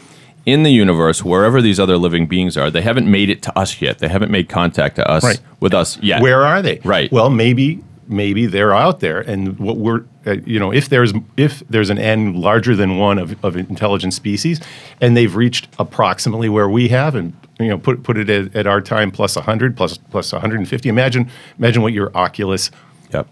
In 0.45 0.63
the 0.63 0.71
universe, 0.71 1.25
wherever 1.25 1.61
these 1.61 1.81
other 1.81 1.97
living 1.99 2.29
beings 2.29 2.57
are, 2.57 2.71
they 2.71 2.81
haven't 2.81 3.11
made 3.11 3.31
it 3.31 3.43
to 3.43 3.59
us 3.59 3.83
yet. 3.83 3.99
They 3.99 4.07
haven't 4.07 4.31
made 4.31 4.49
contact 4.49 4.95
to 4.95 5.11
us 5.11 5.25
Right. 5.25 5.41
with 5.59 5.75
us 5.75 5.99
yet. 6.01 6.23
Where 6.23 6.45
are 6.47 6.63
they? 6.63 6.79
Right. 6.85 7.11
Well, 7.11 7.31
maybe 7.31 7.83
maybe 8.09 8.47
they're 8.47 8.75
out 8.75 9.01
there, 9.01 9.21
and 9.21 9.59
what 9.59 9.77
we're 9.77 10.05
uh, 10.27 10.37
you 10.45 10.59
know 10.59 10.73
if 10.73 10.89
there's 10.89 11.13
if 11.37 11.63
there's 11.69 11.91
an 11.91 11.99
n 11.99 12.35
larger 12.35 12.75
than 12.75 12.99
one 12.99 13.19
of, 13.19 13.45
of 13.45 13.57
intelligent 13.57 14.15
species, 14.15 14.61
and 15.01 15.17
they've 15.17 15.35
reached 15.35 15.69
approximately 15.79 16.49
where 16.49 16.69
we 16.69 16.89
have, 16.89 17.15
and 17.15 17.37
you 17.59 17.69
know 17.69 17.79
put 17.79 18.03
put 18.03 18.17
it 18.17 18.31
at, 18.31 18.55
at 18.55 18.67
our 18.67 18.81
time 18.81 19.11
plus 19.11 19.37
100 19.37 19.77
plus 19.77 19.99
plus 19.99 20.33
150. 20.33 20.89
Imagine 20.89 21.31
imagine 21.59 21.83
what 21.83 21.93
your 21.93 22.17
Oculus 22.17 22.71
Yep. 23.13 23.29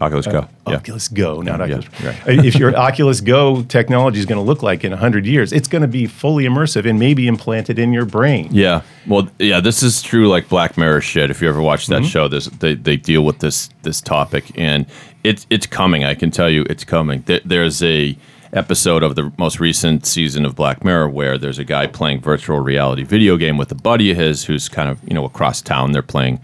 Oculus 0.00 0.26
uh, 0.26 0.32
Go. 0.32 0.48
yeah. 0.66 0.76
Oculus 0.76 1.08
Go, 1.08 1.42
not 1.42 1.58
Yeah, 1.60 1.76
Oculus. 1.76 2.04
right. 2.04 2.38
Uh, 2.38 2.42
if 2.42 2.56
your 2.56 2.76
Oculus 2.88 3.20
Go 3.20 3.62
technology 3.62 4.18
is 4.18 4.26
going 4.26 4.38
to 4.38 4.42
look 4.42 4.62
like 4.62 4.84
in 4.84 4.90
100 4.90 5.26
years, 5.26 5.52
it's 5.52 5.68
going 5.68 5.82
to 5.82 5.88
be 5.88 6.06
fully 6.06 6.44
immersive 6.44 6.88
and 6.88 6.98
maybe 6.98 7.26
implanted 7.26 7.78
in 7.78 7.92
your 7.92 8.04
brain. 8.04 8.48
Yeah. 8.50 8.82
Well, 9.06 9.28
yeah, 9.38 9.60
this 9.60 9.82
is 9.82 10.02
true 10.02 10.28
like 10.28 10.48
Black 10.48 10.76
Mirror 10.76 11.00
shit. 11.00 11.30
If 11.30 11.42
you 11.42 11.48
ever 11.48 11.60
watch 11.60 11.86
that 11.88 12.02
mm-hmm. 12.02 12.08
show, 12.08 12.28
this 12.28 12.46
they, 12.46 12.74
they 12.74 12.96
deal 12.96 13.24
with 13.24 13.38
this 13.38 13.70
this 13.82 14.00
topic 14.00 14.50
and 14.56 14.86
it's 15.24 15.46
it's 15.50 15.66
coming. 15.66 16.04
I 16.04 16.14
can 16.14 16.30
tell 16.30 16.50
you 16.50 16.64
it's 16.68 16.84
coming. 16.84 17.22
There, 17.26 17.40
there's 17.44 17.82
a 17.82 18.16
episode 18.52 19.02
of 19.02 19.14
the 19.14 19.32
most 19.36 19.60
recent 19.60 20.06
season 20.06 20.44
of 20.44 20.54
Black 20.54 20.84
Mirror 20.84 21.10
where 21.10 21.38
there's 21.38 21.58
a 21.58 21.64
guy 21.64 21.86
playing 21.86 22.20
virtual 22.20 22.60
reality 22.60 23.02
video 23.02 23.36
game 23.36 23.58
with 23.58 23.70
a 23.70 23.74
buddy 23.74 24.10
of 24.10 24.16
his 24.16 24.44
who's 24.44 24.68
kind 24.68 24.88
of, 24.88 25.02
you 25.06 25.14
know, 25.14 25.24
across 25.24 25.60
town. 25.60 25.92
They're 25.92 26.02
playing 26.02 26.40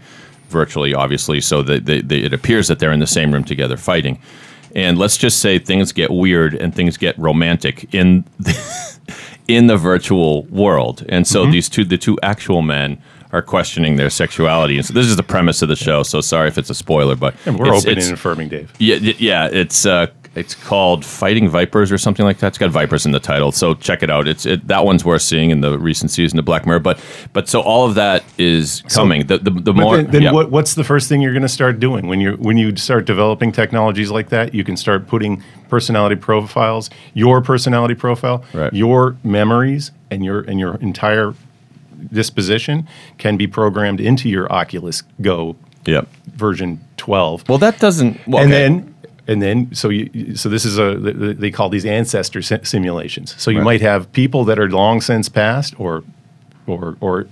virtually, 0.49 0.93
obviously, 0.93 1.41
so 1.41 1.61
that 1.63 1.85
they, 1.85 2.01
they, 2.01 2.19
it 2.19 2.33
appears 2.33 2.67
that 2.67 2.79
they're 2.79 2.91
in 2.91 2.99
the 2.99 3.07
same 3.07 3.31
room 3.33 3.43
together 3.43 3.77
fighting. 3.77 4.19
And 4.75 4.97
let's 4.97 5.15
just 5.17 5.39
say 5.39 5.57
things 5.59 5.91
get 5.93 6.11
weird 6.11 6.53
and 6.55 6.75
things 6.75 6.97
get 6.97 7.17
romantic 7.17 7.93
in 7.93 8.25
in 9.47 9.67
the 9.67 9.77
virtual 9.77 10.43
world. 10.45 11.01
And 11.07 11.25
Mm-hmm. 11.25 11.33
so 11.33 11.51
these 11.51 11.69
two, 11.69 11.85
the 11.85 11.97
two 11.97 12.17
actual 12.23 12.61
men, 12.61 13.01
are 13.31 13.41
questioning 13.41 13.97
their 13.97 14.09
sexuality. 14.09 14.77
And 14.77 14.85
so 14.85 14.93
this 14.93 15.07
is 15.07 15.17
the 15.17 15.23
premise 15.23 15.61
of 15.61 15.67
the 15.67 15.75
show. 15.75 16.03
So 16.03 16.21
sorry 16.21 16.47
if 16.47 16.57
it's 16.57 16.69
a 16.69 16.75
spoiler, 16.75 17.15
but 17.17 17.35
And 17.45 17.59
we're 17.59 17.65
it's- 17.67 17.81
open 17.83 17.91
it's- 17.91 18.05
and 18.07 18.13
affirming, 18.13 18.47
Dave. 18.49 18.71
yeah, 18.79 18.95
yeah, 18.95 19.49
it's 19.51 19.85
uh, 19.85 20.07
it's 20.35 20.53
called 20.53 21.05
Fighting 21.05 21.47
Vipers 21.47 21.91
or 21.91 21.97
something 21.97 22.25
like 22.25 22.39
that. 22.39 22.47
It's 22.47 22.57
got 22.57 22.69
vipers 22.69 23.05
in 23.05 23.13
the 23.13 23.19
title, 23.19 23.51
so 23.53 23.73
check 23.73 24.03
it 24.03 24.09
out. 24.09 24.27
It's 24.27 24.45
it, 24.45 24.67
that 24.67 24.85
one's 24.85 25.05
worth 25.05 25.21
seeing 25.21 25.49
in 25.49 25.61
the 25.61 25.79
recent 25.79 26.11
season 26.11 26.37
of 26.37 26.45
Black 26.45 26.65
Mirror. 26.65 26.79
But 26.79 26.99
but 27.33 27.47
so 27.47 27.61
all 27.61 27.87
of 27.87 27.95
that 27.95 28.23
is 28.37 28.83
coming. 28.89 29.27
the 29.27 29.37
the, 29.37 29.51
the 29.51 29.73
more 29.73 29.97
then, 29.97 30.11
then 30.11 30.21
yeah. 30.21 30.31
what, 30.33 30.51
what's 30.51 30.75
the 30.75 30.83
first 30.83 31.07
thing 31.07 31.21
you're 31.21 31.33
going 31.33 31.41
to 31.41 31.47
start 31.47 31.79
doing 31.79 32.07
when 32.07 32.19
you 32.19 32.33
when 32.33 32.57
you 32.57 32.75
start 32.75 33.05
developing 33.05 33.51
technologies 33.51 34.11
like 34.11 34.29
that? 34.29 34.53
You 34.53 34.63
can 34.63 34.75
start 34.75 35.07
putting 35.07 35.41
personality 35.69 36.15
profiles, 36.17 36.89
your 37.13 37.41
personality 37.41 37.95
profile, 37.95 38.43
Right. 38.53 38.73
your 38.73 39.15
memories, 39.23 39.91
and 40.11 40.23
your 40.25 40.41
and 40.41 40.59
your 40.59 40.75
entire 40.75 41.33
disposition 42.11 42.87
can 43.17 43.37
be 43.37 43.47
programmed 43.47 43.99
into 43.99 44.29
your 44.29 44.51
Oculus 44.51 45.03
Go 45.21 45.55
Yep. 45.85 46.07
version 46.33 46.79
12. 46.97 47.47
Well, 47.47 47.59
that 47.59 47.79
doesn't. 47.79 48.19
Well, 48.27 48.41
and 48.43 48.51
okay. 48.51 48.61
then 48.63 48.94
and 49.27 49.41
then 49.41 49.73
so 49.73 49.89
you 49.89 50.35
so 50.35 50.49
this 50.49 50.65
is 50.65 50.77
a 50.77 50.99
th- 50.99 51.17
th- 51.17 51.37
they 51.37 51.51
call 51.51 51.69
these 51.69 51.85
ancestor 51.85 52.41
si- 52.41 52.63
simulations. 52.63 53.35
So 53.37 53.51
you 53.51 53.57
Right. 53.59 53.63
might 53.65 53.81
have 53.81 54.11
people 54.13 54.45
that 54.45 54.59
are 54.59 54.69
long 54.69 55.01
since 55.01 55.29
passed 55.29 55.79
or 55.79 56.03
or 56.67 56.95
or 57.01 57.27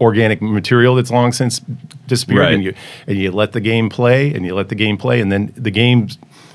organic 0.00 0.40
material 0.40 0.94
that's 0.94 1.10
long 1.10 1.32
since 1.32 1.60
disappeared 2.06 2.40
Right. 2.40 2.54
and 2.54 2.62
you 2.64 2.74
and 3.06 3.18
you 3.18 3.30
let 3.32 3.52
the 3.52 3.60
game 3.60 3.88
play 3.88 4.32
and 4.32 4.44
you 4.46 4.54
let 4.54 4.68
the 4.68 4.74
game 4.76 4.96
play 4.96 5.20
and 5.20 5.30
then 5.32 5.52
the 5.56 5.70
game 5.72 6.08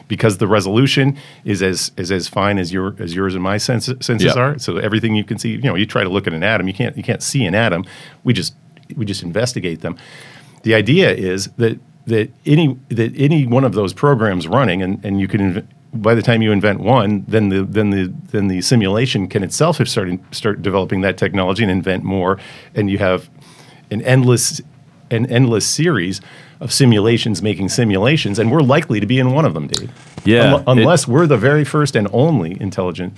because 0.07 0.37
the 0.37 0.47
resolution 0.47 1.17
is 1.45 1.61
as 1.61 1.91
is 1.97 2.11
as 2.11 2.27
fine 2.27 2.57
as 2.57 2.71
your 2.71 2.95
as 2.99 3.13
yours 3.15 3.33
and 3.35 3.43
my 3.43 3.57
sense, 3.57 3.85
senses 3.99 4.33
Yeah. 4.35 4.41
are 4.41 4.59
so 4.59 4.77
everything 4.77 5.15
you 5.15 5.23
can 5.23 5.37
see 5.39 5.51
you 5.51 5.61
know 5.61 5.75
you 5.75 5.85
try 5.85 6.03
to 6.03 6.09
look 6.09 6.27
at 6.27 6.33
an 6.33 6.43
atom 6.43 6.67
you 6.67 6.73
can't 6.73 6.95
you 6.95 7.03
can't 7.03 7.21
see 7.23 7.45
an 7.45 7.55
atom 7.55 7.83
we 8.23 8.31
just 8.33 8.53
we 8.95 9.05
just 9.05 9.23
investigate 9.23 9.81
them 9.81 9.95
the 10.63 10.73
idea 10.73 11.11
is 11.13 11.47
that 11.57 11.77
that 12.07 12.29
any 12.45 12.77
that 12.89 13.13
any 13.17 13.45
one 13.45 13.63
of 13.63 13.74
those 13.74 13.93
programs 13.93 14.48
running 14.48 14.81
and, 14.81 15.03
and 15.05 15.19
you 15.22 15.27
can 15.27 15.53
inv- 15.53 15.65
by 15.93 16.13
the 16.15 16.22
time 16.22 16.41
you 16.41 16.51
invent 16.51 16.79
one 16.79 17.24
then 17.27 17.50
the 17.50 17.63
then 17.63 17.91
the 17.91 18.12
then 18.31 18.48
the 18.48 18.62
simulation 18.62 19.27
can 19.27 19.43
itself 19.43 19.77
have 19.77 19.88
started 19.88 20.19
start 20.31 20.62
developing 20.62 21.01
that 21.01 21.17
technology 21.17 21.63
and 21.63 21.72
invent 21.72 22.03
more. 22.03 22.39
And 22.75 22.89
you 22.89 22.98
have 22.98 23.29
an 23.91 24.01
endless 24.01 24.62
an 25.12 25.25
endless 25.27 25.65
series 25.65 26.19
of 26.60 26.74
simulations 26.74 27.41
making 27.41 27.69
simulations 27.69 28.39
and 28.39 28.51
we're 28.51 28.62
likely 28.62 29.00
to 29.00 29.05
be 29.05 29.19
in 29.19 29.31
one 29.31 29.45
of 29.45 29.53
them 29.53 29.67
Dave. 29.67 29.91
Yeah, 30.25 30.45
Unle- 30.53 30.60
it- 30.62 30.63
unless 30.67 31.07
we're 31.07 31.27
the 31.27 31.38
very 31.38 31.63
first 31.63 31.95
and 31.95 32.07
only 32.12 32.60
intelligent 32.60 33.13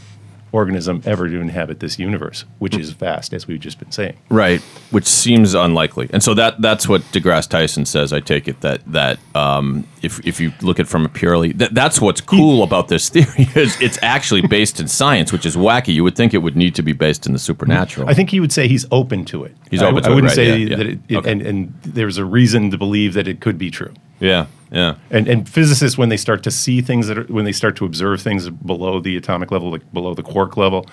organism 0.55 1.01
ever 1.05 1.27
to 1.29 1.39
inhabit 1.39 1.79
this 1.79 1.99
universe 1.99 2.45
which 2.59 2.75
is 2.77 2.91
vast 2.91 3.33
as 3.33 3.47
we've 3.47 3.59
just 3.59 3.77
been 3.79 3.91
saying 3.91 4.15
Right, 4.29 4.61
which 4.91 5.05
seems 5.05 5.53
unlikely, 5.53 6.09
and 6.13 6.21
so 6.23 6.33
that 6.35 6.61
that's 6.61 6.87
what 6.87 7.01
DeGrasse 7.13 7.49
Tyson 7.49 7.85
says. 7.85 8.11
I 8.13 8.19
take 8.19 8.47
it 8.47 8.61
that 8.61 8.79
that 8.91 9.19
um, 9.35 9.87
if 10.01 10.25
if 10.25 10.39
you 10.39 10.51
look 10.61 10.79
at 10.79 10.85
it 10.85 10.89
from 10.89 11.05
a 11.05 11.09
purely 11.09 11.51
that, 11.53 11.73
that's 11.73 11.99
what's 12.01 12.21
cool 12.21 12.63
about 12.63 12.87
this 12.87 13.09
theory 13.09 13.47
is 13.55 13.79
it's 13.81 13.99
actually 14.01 14.41
based 14.47 14.79
in 14.79 14.87
science, 14.87 15.31
which 15.31 15.45
is 15.45 15.55
wacky. 15.55 15.93
You 15.93 16.03
would 16.03 16.15
think 16.15 16.33
it 16.33 16.39
would 16.39 16.55
need 16.55 16.75
to 16.75 16.81
be 16.83 16.93
based 16.93 17.25
in 17.27 17.33
the 17.33 17.39
supernatural. 17.39 18.09
I 18.09 18.13
think 18.13 18.29
he 18.29 18.39
would 18.39 18.51
say 18.51 18.67
he's 18.67 18.85
open 18.91 19.25
to 19.25 19.43
it. 19.43 19.55
He's 19.71 19.81
I- 19.81 19.87
open 19.87 20.03
to 20.03 20.09
I 20.09 20.11
it, 20.11 20.15
wouldn't 20.15 20.31
right, 20.31 20.35
say 20.35 20.57
yeah, 20.57 20.69
yeah. 20.69 20.75
that 20.77 20.85
it, 20.87 20.99
it- 21.09 21.15
Okay. 21.17 21.31
and, 21.31 21.41
and 21.41 21.73
there's 21.83 22.17
a 22.17 22.25
reason 22.25 22.71
to 22.71 22.77
believe 22.77 23.13
that 23.13 23.27
it 23.27 23.39
could 23.39 23.57
be 23.57 23.69
true. 23.71 23.93
Yeah, 24.19 24.47
yeah, 24.71 24.95
And, 25.09 25.27
and 25.27 25.47
physicists, 25.47 25.97
when 25.97 26.09
they 26.09 26.17
start 26.17 26.43
to 26.43 26.51
see 26.51 26.81
things 26.81 27.07
that 27.07 27.17
are, 27.17 27.23
when 27.23 27.45
they 27.45 27.51
start 27.51 27.75
to 27.77 27.85
observe 27.85 28.21
things 28.21 28.49
below 28.49 28.99
the 28.99 29.15
atomic 29.15 29.51
level, 29.51 29.71
like 29.71 29.93
below 29.93 30.13
the 30.13 30.23
quark 30.23 30.57
level, 30.57 30.87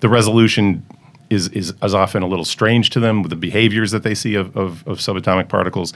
the 0.00 0.08
resolution 0.08 0.84
is, 1.30 1.48
is, 1.48 1.72
is 1.82 1.94
often 1.94 2.22
a 2.22 2.26
little 2.26 2.44
strange 2.44 2.90
to 2.90 3.00
them. 3.00 3.22
The 3.22 3.36
behaviors 3.36 3.90
that 3.92 4.02
they 4.02 4.14
see 4.14 4.34
of, 4.34 4.56
of, 4.56 4.86
of 4.86 4.98
subatomic 4.98 5.48
particles 5.48 5.92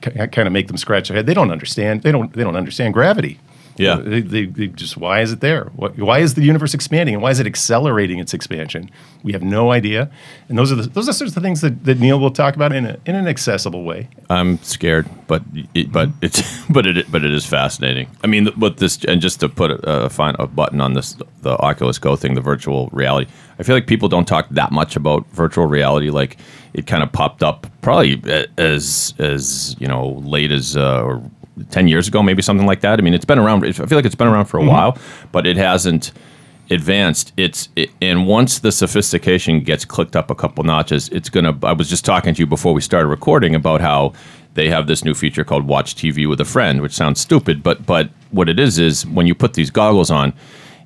kind 0.00 0.46
of 0.46 0.52
make 0.52 0.66
them 0.66 0.76
scratch 0.76 1.08
their 1.08 1.16
head. 1.16 1.26
They 1.26 1.34
don't 1.34 1.50
understand. 1.50 2.02
They 2.02 2.12
don't. 2.12 2.32
They 2.32 2.42
don't 2.42 2.56
understand 2.56 2.94
gravity. 2.94 3.38
Yeah. 3.76 3.96
They, 3.96 4.20
they, 4.20 4.46
they 4.46 4.66
just 4.68 4.96
why 4.96 5.20
is 5.20 5.32
it 5.32 5.40
there? 5.40 5.64
What, 5.76 5.98
why 5.98 6.20
is 6.20 6.34
the 6.34 6.42
universe 6.42 6.74
expanding 6.74 7.14
and 7.14 7.22
why 7.22 7.30
is 7.30 7.40
it 7.40 7.46
accelerating 7.46 8.18
its 8.18 8.32
expansion? 8.32 8.90
We 9.22 9.32
have 9.32 9.42
no 9.42 9.72
idea. 9.72 10.10
And 10.48 10.56
those 10.56 10.70
are 10.70 10.76
the, 10.76 10.88
those 10.88 11.08
are 11.08 11.12
sorts 11.12 11.36
of 11.36 11.42
things 11.42 11.60
that, 11.60 11.84
that 11.84 11.98
Neil 11.98 12.20
will 12.20 12.30
talk 12.30 12.54
about 12.54 12.72
in 12.72 12.86
a, 12.86 12.98
in 13.04 13.16
an 13.16 13.26
accessible 13.26 13.84
way. 13.84 14.08
I'm 14.30 14.58
scared, 14.62 15.08
but 15.26 15.42
it, 15.74 15.90
but 15.90 16.10
it's 16.22 16.42
but 16.70 16.86
it 16.86 17.10
but 17.10 17.24
it 17.24 17.32
is 17.32 17.46
fascinating. 17.46 18.08
I 18.22 18.26
mean, 18.26 18.46
what 18.56 18.76
this 18.76 19.04
and 19.04 19.20
just 19.20 19.40
to 19.40 19.48
put 19.48 19.70
a, 19.70 20.04
a, 20.04 20.10
fine, 20.10 20.36
a 20.38 20.46
button 20.46 20.80
on 20.80 20.94
this 20.94 21.16
the 21.42 21.56
Oculus 21.58 21.98
Go 21.98 22.16
thing, 22.16 22.34
the 22.34 22.40
virtual 22.40 22.88
reality. 22.92 23.30
I 23.58 23.62
feel 23.62 23.76
like 23.76 23.86
people 23.86 24.08
don't 24.08 24.26
talk 24.26 24.48
that 24.50 24.72
much 24.72 24.96
about 24.96 25.26
virtual 25.28 25.66
reality. 25.66 26.10
Like 26.10 26.38
it 26.72 26.86
kind 26.86 27.02
of 27.02 27.12
popped 27.12 27.42
up 27.42 27.66
probably 27.82 28.20
as 28.58 29.14
as 29.18 29.76
you 29.78 29.86
know 29.86 30.22
late 30.24 30.50
as 30.50 30.76
uh, 30.76 31.02
or 31.02 31.22
ten 31.70 31.88
years 31.88 32.08
ago, 32.08 32.22
maybe 32.22 32.42
something 32.42 32.66
like 32.66 32.80
that. 32.80 32.98
I 32.98 33.02
mean, 33.02 33.14
it's 33.14 33.24
been 33.24 33.38
around. 33.38 33.64
I 33.64 33.72
feel 33.72 33.96
like 33.96 34.04
it's 34.04 34.14
been 34.14 34.28
around 34.28 34.46
for 34.46 34.58
a 34.58 34.60
mm-hmm. 34.60 34.70
while, 34.70 34.98
but 35.32 35.46
it 35.46 35.56
hasn't 35.56 36.12
advanced 36.70 37.32
it's 37.36 37.68
it, 37.76 37.90
and 38.00 38.26
once 38.26 38.60
the 38.60 38.72
sophistication 38.72 39.60
gets 39.60 39.84
clicked 39.84 40.16
up 40.16 40.30
a 40.30 40.34
couple 40.34 40.64
notches 40.64 41.10
it's 41.10 41.28
gonna 41.28 41.56
i 41.62 41.72
was 41.72 41.90
just 41.90 42.06
talking 42.06 42.32
to 42.32 42.40
you 42.40 42.46
before 42.46 42.72
we 42.72 42.80
started 42.80 43.06
recording 43.06 43.54
about 43.54 43.82
how 43.82 44.12
they 44.54 44.70
have 44.70 44.86
this 44.86 45.04
new 45.04 45.12
feature 45.12 45.44
called 45.44 45.66
watch 45.66 45.94
tv 45.94 46.26
with 46.26 46.40
a 46.40 46.44
friend 46.44 46.80
which 46.80 46.92
sounds 46.92 47.20
stupid 47.20 47.62
but 47.62 47.84
but 47.84 48.08
what 48.30 48.48
it 48.48 48.58
is 48.58 48.78
is 48.78 49.04
when 49.06 49.26
you 49.26 49.34
put 49.34 49.52
these 49.52 49.70
goggles 49.70 50.10
on 50.10 50.32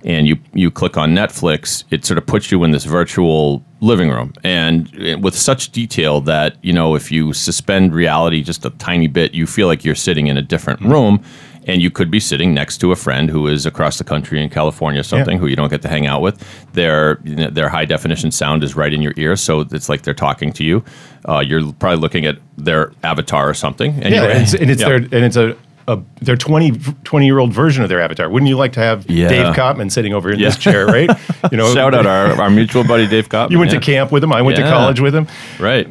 and 0.04 0.26
you 0.26 0.36
you 0.52 0.68
click 0.68 0.96
on 0.96 1.10
netflix 1.10 1.84
it 1.92 2.04
sort 2.04 2.18
of 2.18 2.26
puts 2.26 2.50
you 2.50 2.64
in 2.64 2.72
this 2.72 2.84
virtual 2.84 3.64
living 3.80 4.10
room 4.10 4.32
and 4.42 4.88
uh, 5.00 5.16
with 5.18 5.36
such 5.36 5.70
detail 5.70 6.20
that 6.20 6.56
you 6.62 6.72
know 6.72 6.96
if 6.96 7.12
you 7.12 7.32
suspend 7.32 7.94
reality 7.94 8.42
just 8.42 8.64
a 8.64 8.70
tiny 8.70 9.06
bit 9.06 9.32
you 9.34 9.46
feel 9.46 9.68
like 9.68 9.84
you're 9.84 9.94
sitting 9.94 10.26
in 10.26 10.36
a 10.36 10.42
different 10.42 10.80
room 10.80 11.22
and 11.68 11.80
you 11.82 11.90
could 11.90 12.10
be 12.10 12.18
sitting 12.18 12.54
next 12.54 12.78
to 12.78 12.90
a 12.92 12.96
friend 12.96 13.28
who 13.30 13.46
is 13.46 13.66
across 13.66 13.98
the 13.98 14.04
country 14.04 14.42
in 14.42 14.48
California 14.48 15.00
or 15.00 15.04
something 15.04 15.36
Yeah. 15.36 15.40
who 15.40 15.46
you 15.48 15.54
don't 15.54 15.68
get 15.68 15.82
to 15.82 15.88
hang 15.88 16.06
out 16.06 16.22
with. 16.22 16.42
Their 16.72 17.20
you 17.24 17.36
know, 17.36 17.50
their 17.50 17.68
high 17.68 17.84
definition 17.84 18.30
sound 18.30 18.64
is 18.64 18.74
right 18.74 18.92
in 18.92 19.02
your 19.02 19.12
ear, 19.18 19.36
so 19.36 19.60
it's 19.60 19.88
like 19.90 20.00
they're 20.02 20.14
talking 20.14 20.50
to 20.54 20.64
you. 20.64 20.82
Uh, 21.28 21.40
you're 21.40 21.70
probably 21.74 21.98
looking 22.00 22.24
at 22.24 22.38
their 22.56 22.92
avatar 23.04 23.48
or 23.50 23.52
something. 23.54 23.92
And 24.02 24.14
Yeah, 24.14 24.24
and 24.24 24.42
it's, 24.42 24.54
and 24.54 24.70
it's 24.70 24.80
yeah. 24.80 24.88
their 24.88 24.96
and 24.96 25.12
it's 25.12 25.36
a, 25.36 25.56
a 25.88 26.02
their 26.20 26.36
20, 26.36 26.72
20 27.04 27.26
year 27.26 27.38
old 27.38 27.52
version 27.52 27.82
of 27.82 27.88
their 27.88 28.00
avatar. 28.00 28.28
Wouldn't 28.30 28.48
you 28.48 28.56
like 28.56 28.72
to 28.74 28.80
have 28.80 29.08
Yeah. 29.10 29.28
Dave 29.28 29.54
Kopman 29.54 29.90
sitting 29.90 30.12
over 30.14 30.30
in 30.30 30.38
this 30.38 30.56
chair, 30.56 30.86
right? 30.86 31.10
You 31.50 31.56
know, 31.56 31.72
Shout 31.72 31.94
out 31.94 32.04
our, 32.04 32.40
our 32.42 32.50
mutual 32.50 32.84
buddy 32.84 33.06
Dave 33.06 33.28
Kopp. 33.28 33.50
You 33.52 33.58
went 33.58 33.72
yeah. 33.72 33.78
to 33.80 33.84
camp 33.86 34.12
with 34.12 34.22
him. 34.22 34.32
I 34.32 34.42
went 34.42 34.56
to 34.56 34.62
college 34.62 35.00
with 35.00 35.14
him. 35.14 35.26
right? 35.58 35.88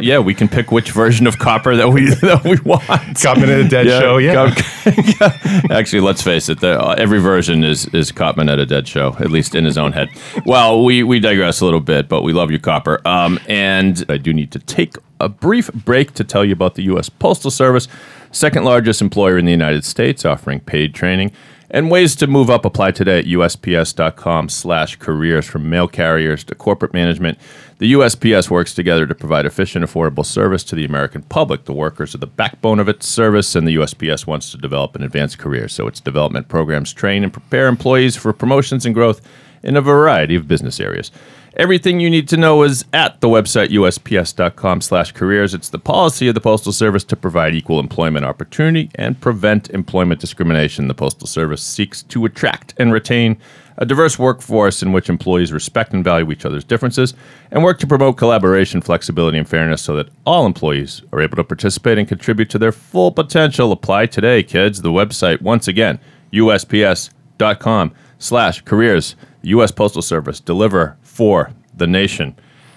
Yeah, 0.00 0.18
we 0.18 0.34
can 0.34 0.48
pick 0.48 0.72
which 0.72 0.90
version 0.90 1.26
of 1.28 1.38
Copper 1.38 1.76
that 1.76 1.88
we 1.90 2.06
that 2.22 2.42
we 2.44 2.58
want. 2.68 2.82
Kopman 2.82 3.44
at 3.48 3.60
a 3.66 3.68
dead 3.68 3.86
show. 3.86 4.16
Yeah. 4.18 4.52
Cop- 4.52 5.70
Actually, 5.70 6.00
let's 6.00 6.22
face 6.22 6.48
it. 6.48 6.60
The, 6.60 6.80
uh, 6.80 6.94
every 6.98 7.20
version 7.20 7.62
is 7.62 7.86
is 7.94 8.10
Kopman 8.10 8.50
at 8.50 8.58
a 8.58 8.66
dead 8.66 8.88
show, 8.88 9.14
at 9.20 9.30
least 9.30 9.54
in 9.54 9.64
his 9.64 9.78
own 9.78 9.92
head. 9.92 10.08
Well, 10.44 10.82
we 10.84 11.02
we 11.04 11.20
digress 11.20 11.60
a 11.60 11.64
little 11.64 11.80
bit, 11.80 12.08
but 12.08 12.22
we 12.22 12.32
love 12.32 12.50
you, 12.50 12.58
Copper. 12.58 13.00
Um, 13.06 13.38
and 13.48 14.04
I 14.08 14.16
do 14.16 14.32
need 14.32 14.50
to 14.52 14.58
take 14.58 14.96
a 15.20 15.28
brief 15.28 15.72
break 15.72 16.12
to 16.14 16.24
tell 16.24 16.44
you 16.44 16.52
about 16.52 16.74
the 16.74 16.82
U.S. 16.84 17.08
Postal 17.08 17.50
Service, 17.50 17.86
second 18.32 18.64
largest 18.64 19.00
employer 19.00 19.38
in 19.38 19.44
the 19.44 19.52
United 19.52 19.84
States, 19.84 20.24
offering 20.24 20.60
paid 20.60 20.94
training 20.94 21.32
and 21.72 21.88
ways 21.90 22.16
to 22.16 22.26
move 22.26 22.50
up. 22.50 22.64
Apply 22.64 22.90
today 22.90 23.20
at 23.20 23.26
USPS.com/careers 23.26 25.46
from 25.46 25.70
mail 25.70 25.86
carriers 25.86 26.42
to 26.44 26.56
corporate 26.56 26.92
management. 26.92 27.38
The 27.78 27.92
USPS 27.92 28.50
works 28.50 28.74
together 28.74 29.06
to 29.06 29.14
provide 29.14 29.46
efficient, 29.46 29.84
affordable 29.84 30.26
service 30.26 30.64
to 30.64 30.74
the 30.74 30.84
American 30.84 31.22
public. 31.22 31.66
The 31.66 31.72
workers 31.72 32.12
are 32.14 32.18
the 32.18 32.26
backbone 32.26 32.80
of 32.80 32.88
its 32.88 33.06
service, 33.06 33.54
and 33.54 33.68
the 33.68 33.76
USPS 33.76 34.26
wants 34.26 34.50
to 34.50 34.58
develop 34.58 34.96
an 34.96 35.02
advanced 35.02 35.38
career. 35.38 35.68
So 35.68 35.86
its 35.86 36.00
development 36.00 36.48
programs 36.48 36.92
train 36.92 37.22
and 37.22 37.32
prepare 37.32 37.68
employees 37.68 38.16
for 38.16 38.32
promotions 38.32 38.84
and 38.84 38.94
growth 38.94 39.20
in 39.62 39.76
a 39.76 39.80
variety 39.80 40.34
of 40.34 40.48
business 40.48 40.80
areas. 40.80 41.12
Everything 41.56 41.98
you 41.98 42.08
need 42.08 42.28
to 42.28 42.36
know 42.36 42.62
is 42.62 42.84
at 42.92 43.20
the 43.20 43.28
website 43.28 43.70
usps.com 43.70 44.80
slash 44.80 45.10
careers. 45.12 45.52
It's 45.52 45.68
the 45.68 45.80
policy 45.80 46.28
of 46.28 46.34
the 46.34 46.40
Postal 46.40 46.72
Service 46.72 47.02
to 47.04 47.16
provide 47.16 47.56
equal 47.56 47.80
employment 47.80 48.24
opportunity 48.24 48.88
and 48.94 49.20
prevent 49.20 49.68
employment 49.70 50.20
discrimination. 50.20 50.86
The 50.86 50.94
Postal 50.94 51.26
Service 51.26 51.62
seeks 51.62 52.04
to 52.04 52.24
attract 52.24 52.74
and 52.78 52.92
retain 52.92 53.36
a 53.78 53.84
diverse 53.84 54.16
workforce 54.16 54.80
in 54.80 54.92
which 54.92 55.08
employees 55.08 55.52
respect 55.52 55.92
and 55.92 56.04
value 56.04 56.30
each 56.30 56.44
other's 56.44 56.64
differences 56.64 57.14
and 57.50 57.64
work 57.64 57.80
to 57.80 57.86
promote 57.86 58.16
collaboration, 58.16 58.80
flexibility, 58.80 59.38
and 59.38 59.48
fairness 59.48 59.82
so 59.82 59.96
that 59.96 60.10
all 60.24 60.46
employees 60.46 61.02
are 61.12 61.20
able 61.20 61.36
to 61.36 61.44
participate 61.44 61.98
and 61.98 62.06
contribute 62.06 62.50
to 62.50 62.58
their 62.58 62.72
full 62.72 63.10
potential. 63.10 63.72
Apply 63.72 64.06
today, 64.06 64.44
kids. 64.44 64.82
The 64.82 64.90
website, 64.90 65.40
once 65.40 65.66
again, 65.66 65.98
usps.com 66.32 67.92
slash 68.18 68.62
careers. 68.62 69.16
U.S. 69.42 69.70
Postal 69.70 70.02
Service. 70.02 70.38
Deliver 70.38 70.98
for 71.20 71.52
the 71.76 71.86
nation. 71.86 72.34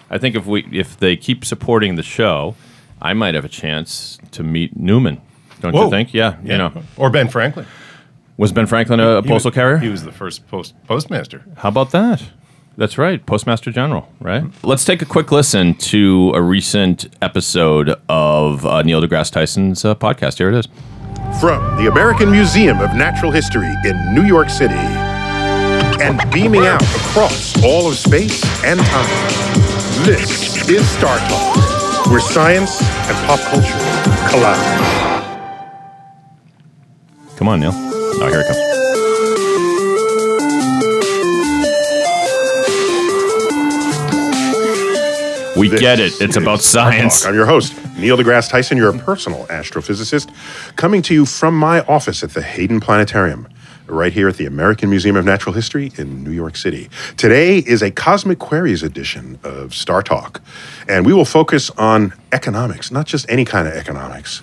I 0.10 0.18
think 0.18 0.36
if 0.36 0.46
we 0.46 0.66
if 0.74 0.98
they 1.00 1.16
keep 1.16 1.46
supporting 1.46 1.96
the 1.96 2.04
show, 2.04 2.56
I 3.02 3.14
might 3.14 3.36
have 3.36 3.46
a 3.46 3.50
chance 3.64 4.18
to 4.32 4.44
meet 4.44 4.76
Newman. 4.76 5.22
Don't 5.62 5.72
Whoa. 5.74 5.86
you 5.86 5.90
think? 5.90 6.14
Yeah, 6.14 6.36
you 6.44 6.58
know. 6.58 6.74
or 6.98 7.10
Ben 7.10 7.30
Franklin. 7.30 7.66
Was 8.36 8.52
Ben 8.52 8.66
Franklin 8.66 9.00
a, 9.00 9.08
a 9.08 9.22
He 9.22 9.30
postal 9.30 9.50
was- 9.52 9.56
carrier? 9.56 9.78
He 9.78 9.88
was 9.88 10.04
the 10.04 10.12
first 10.12 10.46
post 10.50 10.74
postmaster. 10.88 11.46
How 11.56 11.70
about 11.70 11.92
that? 11.92 12.22
That's 12.76 12.98
right, 12.98 13.26
Postmaster 13.26 13.72
General, 13.72 14.10
right? 14.20 14.44
Let's 14.62 14.84
take 14.84 15.02
a 15.02 15.06
quick 15.06 15.32
listen 15.32 15.76
to 15.94 16.34
a 16.36 16.42
recent 16.42 17.06
episode 17.22 17.96
of 18.10 18.66
uh, 18.66 18.82
Neil 18.82 19.02
deGrasse 19.02 19.32
Tyson's 19.32 19.86
uh, 19.86 19.96
podcast. 19.96 20.38
Here 20.40 20.50
it 20.52 20.56
is. 20.60 20.68
From 21.40 21.78
the 21.78 21.90
American 21.90 22.30
Museum 22.30 22.80
of 22.82 22.94
Natural 22.94 23.32
History 23.32 23.72
in 23.86 24.14
New 24.14 24.24
York 24.26 24.50
City 24.50 24.84
and 26.02 26.32
beaming 26.32 26.66
out 26.66 26.82
across 26.82 27.62
all 27.64 27.88
of 27.88 27.96
space 27.96 28.44
and 28.64 28.80
time, 28.80 29.10
this 30.06 30.68
is 30.70 30.88
Star 30.90 31.18
Talk, 31.18 32.08
where 32.08 32.20
science 32.20 32.82
and 32.82 33.18
pop 33.28 33.40
culture 33.40 34.30
collide. 34.30 34.94
Come 37.38 37.48
on, 37.48 37.60
Neil. 37.60 37.72
Oh, 37.74 38.28
here 38.30 38.42
it 38.42 38.48
comes. 38.48 38.74
We 45.56 45.70
This 45.70 45.80
get 45.80 46.00
it. 46.00 46.20
It's 46.20 46.36
about 46.36 46.62
science. 46.62 47.26
I'm 47.26 47.36
your 47.36 47.46
host, 47.46 47.74
Neil 47.98 48.18
deGrasse 48.18 48.50
Tyson, 48.50 48.78
You're 48.78 48.94
a 48.94 48.98
personal 48.98 49.46
astrophysicist, 49.48 50.30
coming 50.76 51.02
to 51.04 51.14
you 51.14 51.26
from 51.26 51.56
my 51.58 51.82
office 51.82 52.24
at 52.24 52.32
the 52.32 52.42
Hayden 52.42 52.80
Planetarium, 52.80 53.48
right 53.88 54.14
here 54.14 54.28
at 54.30 54.38
the 54.38 54.46
American 54.46 54.90
Museum 54.90 55.16
of 55.16 55.26
Natural 55.26 55.54
History 55.54 55.92
in 55.98 56.24
New 56.24 56.32
York 56.32 56.56
City. 56.56 56.90
Today 57.18 57.58
is 57.60 57.82
a 57.82 57.92
Cosmic 57.92 58.40
Queries 58.40 58.82
edition 58.84 59.40
of 59.44 59.74
Star 59.74 60.02
Talk, 60.02 60.42
and 60.88 61.06
we 61.06 61.14
will 61.14 61.26
focus 61.26 61.70
on 61.72 62.14
economics, 62.32 62.92
not 62.92 63.06
just 63.06 63.26
any 63.30 63.46
kind 63.46 63.68
of 63.68 63.74
economics. 63.74 64.42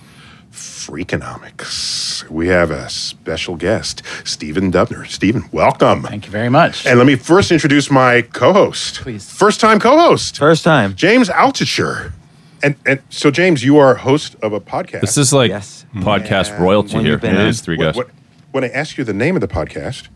Freakonomics. 0.52 2.28
We 2.28 2.48
have 2.48 2.70
a 2.70 2.88
special 2.90 3.56
guest, 3.56 4.02
Stephen 4.24 4.70
Dubner. 4.72 5.06
Stephen, 5.06 5.44
welcome. 5.52 6.02
Thank 6.02 6.26
you 6.26 6.32
very 6.32 6.48
much. 6.48 6.84
And 6.86 6.98
let 6.98 7.06
me 7.06 7.16
first 7.16 7.50
introduce 7.52 7.90
my 7.90 8.22
co-host. 8.22 9.00
Please. 9.00 9.30
First 9.30 9.60
time 9.60 9.78
co-host. 9.78 10.36
First 10.38 10.64
time. 10.64 10.94
James 10.96 11.28
Altucher. 11.28 12.12
And 12.62 12.74
and 12.84 13.00
so 13.08 13.30
James, 13.30 13.64
you 13.64 13.78
are 13.78 13.94
host 13.94 14.36
of 14.42 14.52
a 14.52 14.60
podcast. 14.60 15.00
This 15.00 15.16
is 15.16 15.32
like 15.32 15.48
Yes. 15.50 15.86
podcast 15.94 16.58
royalty 16.58 16.96
When 16.96 17.04
here. 17.04 17.12
you've 17.14 17.20
been 17.22 17.36
It 17.36 17.40
on- 17.40 17.46
is 17.46 17.60
three 17.60 17.76
What- 17.78 17.96
what- 17.96 18.10
when 18.52 18.64
I 18.64 18.68
asked 18.68 18.98
you 18.98 19.04
the 19.04 19.12
name 19.12 19.34
of 19.36 19.40
the 19.40 19.48
podcast, 19.48 20.08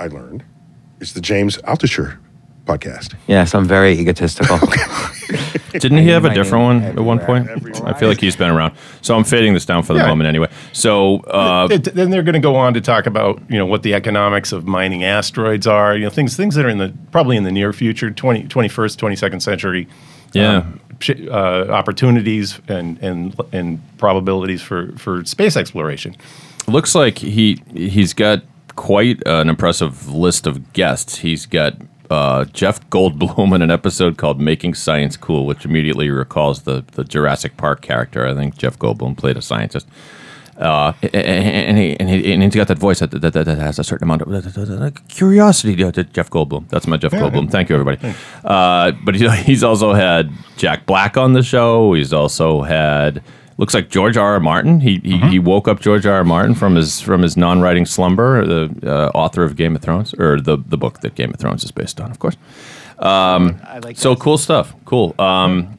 I 0.00 0.06
learned 0.06 0.44
it's 1.00 1.12
the 1.12 1.20
James 1.20 1.58
Altucher 1.58 2.18
podcast. 2.66 3.14
Yes, 3.26 3.54
I'm 3.54 3.64
very 3.66 3.92
egotistical. 3.98 4.58
Didn't 5.72 5.98
he 5.98 6.08
have 6.08 6.24
a 6.24 6.32
different 6.34 6.64
one 6.64 6.82
at 6.82 6.98
one 7.00 7.18
point? 7.18 7.48
I 7.84 7.92
feel 7.94 8.08
like 8.08 8.20
he's 8.20 8.36
been 8.36 8.48
around. 8.50 8.74
So 9.02 9.14
I'm 9.16 9.24
fading 9.24 9.54
this 9.54 9.64
down 9.66 9.82
for 9.82 9.92
the 9.92 10.00
Yeah. 10.00 10.06
moment 10.08 10.28
anyway. 10.28 10.48
So 10.72 11.20
uh, 11.20 11.68
It- 11.70 11.94
then 11.94 12.10
they're 12.10 12.22
going 12.22 12.34
to 12.34 12.40
go 12.40 12.56
on 12.56 12.74
to 12.74 12.80
talk 12.80 13.06
about 13.06 13.40
you 13.48 13.58
know 13.58 13.66
what 13.66 13.82
the 13.82 13.94
economics 13.94 14.52
of 14.52 14.66
mining 14.66 15.04
asteroids 15.04 15.66
are. 15.66 15.96
You 15.96 16.04
know 16.04 16.10
things 16.10 16.36
things 16.36 16.54
that 16.56 16.64
are 16.64 16.68
in 16.70 16.78
the 16.78 16.92
probably 17.12 17.36
in 17.36 17.44
the 17.44 17.52
near 17.52 17.72
future, 17.72 18.10
20, 18.10 18.44
21st, 18.44 18.96
22nd 18.96 19.42
century. 19.42 19.86
Yeah. 20.34 20.56
um, 20.58 20.80
sh- 21.00 21.10
uh, 21.30 21.66
opportunities 21.70 22.60
and 22.68 22.98
and 23.02 23.34
and 23.52 23.80
probabilities 23.98 24.62
for 24.62 24.92
for 24.98 25.24
space 25.24 25.56
exploration. 25.56 26.16
Looks 26.68 26.94
like 26.94 27.18
he 27.18 27.62
he's 27.74 28.14
got 28.14 28.42
quite 28.76 29.22
an 29.26 29.48
impressive 29.48 30.08
list 30.08 30.46
of 30.46 30.72
guests. 30.72 31.18
He's 31.18 31.46
got 31.46 31.74
uh, 32.10 32.44
Jeff 32.46 32.88
Goldblum 32.90 33.54
in 33.54 33.62
an 33.62 33.70
episode 33.70 34.16
called 34.16 34.40
"Making 34.40 34.74
Science 34.74 35.16
Cool," 35.16 35.46
which 35.46 35.64
immediately 35.64 36.10
recalls 36.10 36.62
the 36.62 36.84
the 36.92 37.04
Jurassic 37.04 37.56
Park 37.56 37.80
character. 37.80 38.26
I 38.26 38.34
think 38.34 38.56
Jeff 38.56 38.78
Goldblum 38.78 39.16
played 39.16 39.36
a 39.36 39.42
scientist. 39.42 39.88
Uh, 40.56 40.92
and, 41.12 41.78
he, 41.78 41.96
and, 42.00 42.08
he, 42.08 42.32
and 42.32 42.42
he's 42.42 42.52
got 42.56 42.66
that 42.66 42.80
voice 42.80 42.98
that, 42.98 43.12
that, 43.12 43.32
that 43.32 43.46
has 43.46 43.78
a 43.78 43.84
certain 43.84 44.02
amount 44.02 44.22
of 44.22 44.28
curiosity 45.06 45.76
Jeff 45.76 46.30
Goldblum. 46.30 46.68
That's 46.68 46.88
my 46.88 46.96
Jeff 46.96 47.12
Goldblum. 47.12 47.48
Thank 47.48 47.68
you, 47.68 47.76
everybody. 47.76 48.16
Uh, 48.44 48.90
but 49.04 49.14
he's 49.14 49.62
also 49.62 49.92
had 49.92 50.32
Jack 50.56 50.84
Black 50.84 51.16
on 51.16 51.32
the 51.32 51.44
show. 51.44 51.92
He's 51.92 52.12
also 52.12 52.62
had 52.62 53.22
looks 53.58 53.74
like 53.74 53.90
George 53.90 54.16
R. 54.16 54.32
R. 54.34 54.40
Martin. 54.40 54.80
He 54.80 54.98
he, 55.04 55.18
he 55.18 55.38
woke 55.38 55.68
up 55.68 55.80
George 55.80 56.06
R. 56.06 56.14
R. 56.14 56.24
Martin 56.24 56.54
from 56.54 56.74
his 56.76 57.00
from 57.00 57.20
his 57.22 57.36
non-writing 57.36 57.84
slumber. 57.86 58.46
The 58.46 58.90
uh, 58.90 59.10
author 59.14 59.44
of 59.44 59.54
Game 59.56 59.76
of 59.76 59.82
Thrones, 59.82 60.14
or 60.14 60.40
the 60.40 60.56
the 60.56 60.78
book 60.78 61.00
that 61.00 61.14
Game 61.14 61.30
of 61.34 61.38
Thrones 61.38 61.62
is 61.64 61.70
based 61.70 62.00
on, 62.00 62.10
of 62.10 62.18
course. 62.18 62.36
I 62.98 63.80
like 63.82 63.96
So 63.96 64.16
cool 64.16 64.38
stuff. 64.38 64.74
Cool. 64.84 65.14
Um, 65.18 65.78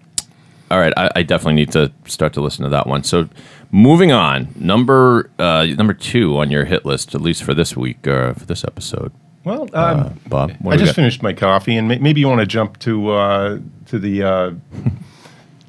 all 0.71 0.79
right, 0.79 0.93
I, 0.95 1.09
I 1.15 1.23
definitely 1.23 1.55
need 1.55 1.71
to 1.71 1.91
start 2.05 2.33
to 2.33 2.41
listen 2.41 2.63
to 2.63 2.69
that 2.69 2.85
one. 2.85 3.03
So, 3.03 3.27
moving 3.71 4.11
on, 4.11 4.49
number 4.55 5.31
uh, 5.39 5.65
number 5.65 5.93
two 5.95 6.37
on 6.37 6.51
your 6.51 6.65
hit 6.65 6.85
list, 6.85 7.15
at 7.15 7.21
least 7.21 7.43
for 7.43 7.55
this 7.55 7.75
week, 7.75 8.07
uh, 8.07 8.33
for 8.33 8.45
this 8.45 8.63
episode. 8.63 9.11
Well, 9.45 9.63
um, 9.63 9.69
Uh, 9.73 10.09
Bob, 10.27 10.51
what 10.61 10.73
I 10.73 10.77
just 10.77 10.89
got? 10.89 10.95
finished 10.95 11.23
my 11.23 11.33
coffee, 11.33 11.75
and 11.75 11.87
may- 11.87 11.97
maybe 11.97 12.19
you 12.21 12.27
want 12.27 12.41
to 12.41 12.45
jump 12.45 12.77
to 12.79 13.09
uh, 13.09 13.59
to 13.87 13.97
the 13.97 14.21
uh, 14.23 14.51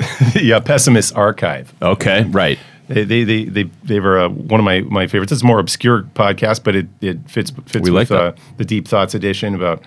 the 0.35 0.55
uh, 0.55 0.61
pessimist 0.61 1.15
archive. 1.15 1.73
Okay, 1.83 2.25
right. 2.25 2.59
They 2.89 3.05
they 3.05 3.25
they 3.25 3.45
they, 3.45 3.63
they 3.85 4.01
were 4.01 4.19
uh, 4.19 4.29
one 4.29 4.59
of 4.61 4.65
my, 4.65 4.81
my 4.81 5.07
favorites. 5.07 5.31
It's 5.33 5.43
a 5.43 5.47
more 5.47 5.61
obscure 5.61 6.03
podcast, 6.15 6.65
but 6.65 6.75
it, 6.75 6.89
it 7.01 7.19
fits 7.31 7.53
fits 7.67 7.85
We 7.85 7.91
like 7.91 8.11
with 8.11 8.19
uh, 8.19 8.33
the 8.57 8.65
Deep 8.65 8.89
Thoughts 8.89 9.15
edition 9.15 9.55
about 9.55 9.83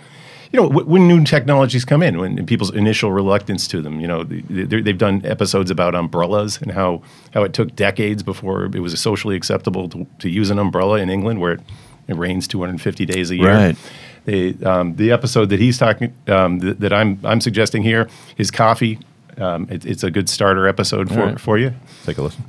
you 0.54 0.62
know 0.62 0.69
w- 0.69 0.88
when 0.88 1.08
new 1.08 1.23
technologies 1.26 1.84
come 1.84 2.02
in, 2.02 2.17
when 2.17 2.45
people's 2.45 2.73
initial 2.73 3.12
reluctance 3.12 3.67
to 3.69 3.82
them. 3.82 3.99
You 3.99 4.08
know, 4.08 4.23
they, 4.23 4.82
they've 4.82 4.97
done 4.97 5.26
episodes 5.26 5.69
about 5.69 5.95
umbrellas 5.95 6.62
and 6.62 6.71
how 6.71 7.02
how 7.34 7.43
it 7.43 7.52
took 7.54 7.76
decades 7.76 8.23
before 8.23 8.65
it 8.65 8.80
was 8.80 8.97
socially 9.02 9.36
acceptable 9.36 9.89
to, 9.89 10.08
to 10.19 10.30
use 10.30 10.49
an 10.49 10.60
umbrella 10.60 10.99
in 10.99 11.10
England, 11.10 11.41
where 11.41 11.54
it, 11.54 11.62
it 12.08 12.15
rains 12.15 12.47
250 12.47 13.06
days 13.06 13.32
a 13.32 13.36
year. 13.36 13.54
Right. 13.54 13.78
They, 14.26 14.56
um, 14.63 14.95
the 14.95 15.12
episode 15.12 15.49
that 15.49 15.60
he's 15.60 15.78
talking 15.78 16.13
um, 16.28 16.62
th- 16.62 16.78
that 16.78 16.93
I'm 16.93 17.19
I'm 17.26 17.41
suggesting 17.41 17.84
here 17.84 18.08
is 18.38 18.49
coffee. 18.49 18.99
Um, 19.38 19.67
it, 19.69 19.86
it's 19.86 20.04
a 20.04 20.12
good 20.12 20.30
starter 20.30 20.67
episode 20.67 21.10
for, 21.10 21.26
right. 21.26 21.39
for 21.39 21.58
you. 21.58 21.74
Take 22.06 22.17
a 22.17 22.22
listen. 22.22 22.43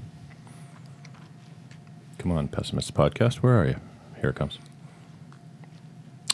Come 2.19 2.33
on, 2.33 2.49
Pessimist 2.49 2.95
Podcast. 2.95 3.37
Where 3.37 3.61
are 3.61 3.67
you? 3.67 3.77
Here 4.21 4.31
it 4.31 4.37
comes. 4.37 4.59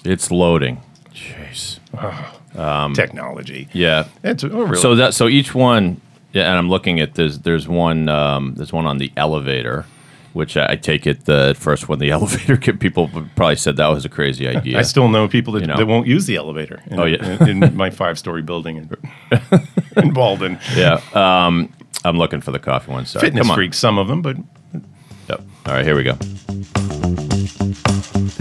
It's 0.05 0.31
loading. 0.31 0.81
Jeez. 1.13 1.79
Technology. 2.95 3.69
Yeah. 3.73 4.07
It's, 4.23 4.45
oh, 4.45 4.49
really? 4.49 4.81
So 4.81 4.95
that 4.97 5.15
so 5.15 5.29
each 5.29 5.55
one, 5.55 6.01
yeah, 6.33 6.49
and 6.49 6.59
I'm 6.59 6.69
looking 6.69 7.01
at 7.01 7.15
there's 7.15 7.41
there's 7.41 7.69
one 7.69 8.09
um, 8.09 8.55
there's 8.55 8.73
one 8.73 8.87
on 8.87 8.99
the 8.99 9.13
elevator, 9.17 9.85
which 10.33 10.57
I, 10.57 10.73
I 10.73 10.77
take 10.77 11.07
it 11.07 11.25
the 11.25 11.55
first 11.59 11.89
one 11.89 11.99
the 11.99 12.11
elevator 12.17 12.57
people 12.79 13.09
probably 13.37 13.57
said 13.57 13.77
that 13.77 13.89
was 13.89 14.05
a 14.05 14.09
crazy 14.09 14.47
idea. 14.49 14.79
I 14.79 14.83
still 14.83 15.09
know 15.09 15.27
people 15.29 15.53
that, 15.55 15.61
You 15.61 15.67
know. 15.67 15.77
that 15.77 15.87
won't 15.87 16.07
use 16.07 16.27
the 16.27 16.37
elevator. 16.37 16.81
In, 16.87 16.99
Oh, 17.01 17.05
yeah. 17.05 17.45
in, 17.45 17.63
in 17.63 17.77
my 17.77 17.91
five-story 17.91 18.43
building 18.43 18.77
in, 18.77 18.91
in 19.97 20.15
Walden. 20.15 20.59
yeah. 20.77 21.01
Um, 21.15 21.73
I'm 22.05 22.17
looking 22.17 22.41
for 22.41 22.51
the 22.53 22.59
coffee 22.59 22.91
one. 22.93 23.07
Sorry. 23.07 23.27
Fitness 23.27 23.43
Come 23.43 23.51
on. 23.51 23.57
freaks, 23.57 23.79
some 23.79 23.99
of 23.99 24.09
them, 24.09 24.23
but 24.23 24.37
Yep. 25.29 25.41
All 25.67 25.75
right, 25.75 25.85
here 25.85 25.95
we 25.95 26.03
go. 26.03 26.15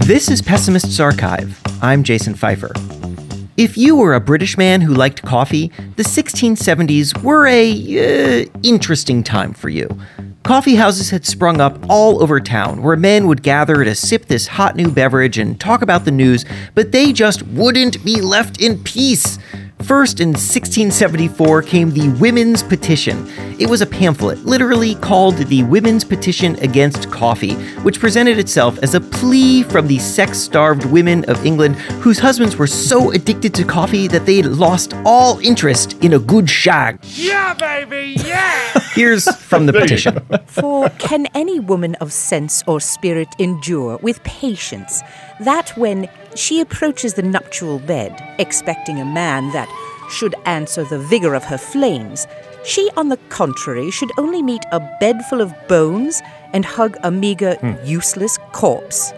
This 0.06 0.28
is 0.28 0.42
Pessimists 0.42 0.98
Archive. 0.98 1.60
I'm 1.82 2.02
Jason 2.02 2.34
Feifer. 2.34 2.72
If 3.56 3.76
you 3.76 3.94
were 3.94 4.14
a 4.14 4.20
British 4.20 4.56
man 4.56 4.80
who 4.80 4.92
liked 4.94 5.22
coffee, 5.22 5.70
the 5.96 6.02
1670s 6.02 7.22
were 7.22 7.46
a 7.46 8.42
uh, 8.42 8.46
interesting 8.62 9.22
time 9.22 9.52
for 9.52 9.68
you. 9.68 9.88
Coffee 10.42 10.76
houses 10.76 11.10
had 11.10 11.26
sprung 11.26 11.60
up 11.60 11.78
all 11.88 12.22
over 12.22 12.40
town 12.40 12.82
where 12.82 12.96
men 12.96 13.26
would 13.26 13.42
gather 13.42 13.84
to 13.84 13.94
sip 13.94 14.26
this 14.26 14.46
hot 14.46 14.74
new 14.74 14.90
beverage 14.90 15.36
and 15.36 15.60
talk 15.60 15.82
about 15.82 16.06
the 16.06 16.10
news, 16.10 16.46
but 16.74 16.92
they 16.92 17.12
just 17.12 17.42
wouldn't 17.42 18.02
be 18.04 18.22
left 18.22 18.60
in 18.60 18.82
peace. 18.82 19.38
First, 19.82 20.20
in 20.20 20.28
1674, 20.28 21.62
came 21.62 21.90
the 21.90 22.10
Women's 22.20 22.62
Petition. 22.62 23.26
It 23.58 23.68
was 23.68 23.80
a 23.80 23.86
pamphlet, 23.86 24.38
literally 24.44 24.94
called 24.96 25.36
the 25.36 25.62
Women's 25.64 26.04
Petition 26.04 26.54
Against 26.56 27.10
Coffee, 27.10 27.54
which 27.82 27.98
presented 27.98 28.38
itself 28.38 28.78
as 28.82 28.94
a 28.94 29.00
plea 29.00 29.62
from 29.62 29.88
the 29.88 29.98
sex 29.98 30.38
starved 30.38 30.84
women 30.84 31.24
of 31.24 31.44
England 31.46 31.76
whose 32.02 32.18
husbands 32.18 32.56
were 32.56 32.66
so 32.66 33.10
addicted 33.12 33.54
to 33.54 33.64
coffee 33.64 34.06
that 34.08 34.26
they'd 34.26 34.46
lost 34.46 34.92
all 35.06 35.38
interest 35.40 35.94
in 36.04 36.12
a 36.12 36.18
good 36.18 36.48
shag. 36.48 36.98
Yeah, 37.02 37.54
baby, 37.54 38.16
yeah! 38.24 38.78
Here's 38.94 39.34
from 39.36 39.64
the 39.64 39.72
petition. 39.72 40.20
For 40.46 40.90
can 40.98 41.26
any 41.34 41.58
woman 41.58 41.94
of 41.96 42.12
sense 42.12 42.62
or 42.66 42.80
spirit 42.80 43.28
endure 43.38 43.96
with 44.02 44.22
patience 44.24 45.02
that 45.40 45.70
when 45.76 46.08
she 46.34 46.60
approaches 46.60 47.14
the 47.14 47.22
nuptial 47.22 47.78
bed, 47.78 48.14
expecting 48.38 49.00
a 49.00 49.04
man 49.04 49.50
that 49.52 49.68
should 50.10 50.34
answer 50.44 50.84
the 50.84 50.98
vigor 50.98 51.34
of 51.34 51.44
her 51.44 51.58
flames, 51.58 52.26
she, 52.64 52.90
on 52.96 53.08
the 53.08 53.16
contrary, 53.28 53.90
should 53.90 54.10
only 54.18 54.42
meet 54.42 54.64
a 54.72 54.80
bed 55.00 55.24
full 55.26 55.40
of 55.40 55.54
bones 55.66 56.20
and 56.52 56.64
hug 56.64 56.96
a 57.02 57.10
meager, 57.10 57.54
hmm. 57.54 57.74
useless 57.84 58.38
corpse? 58.52 59.12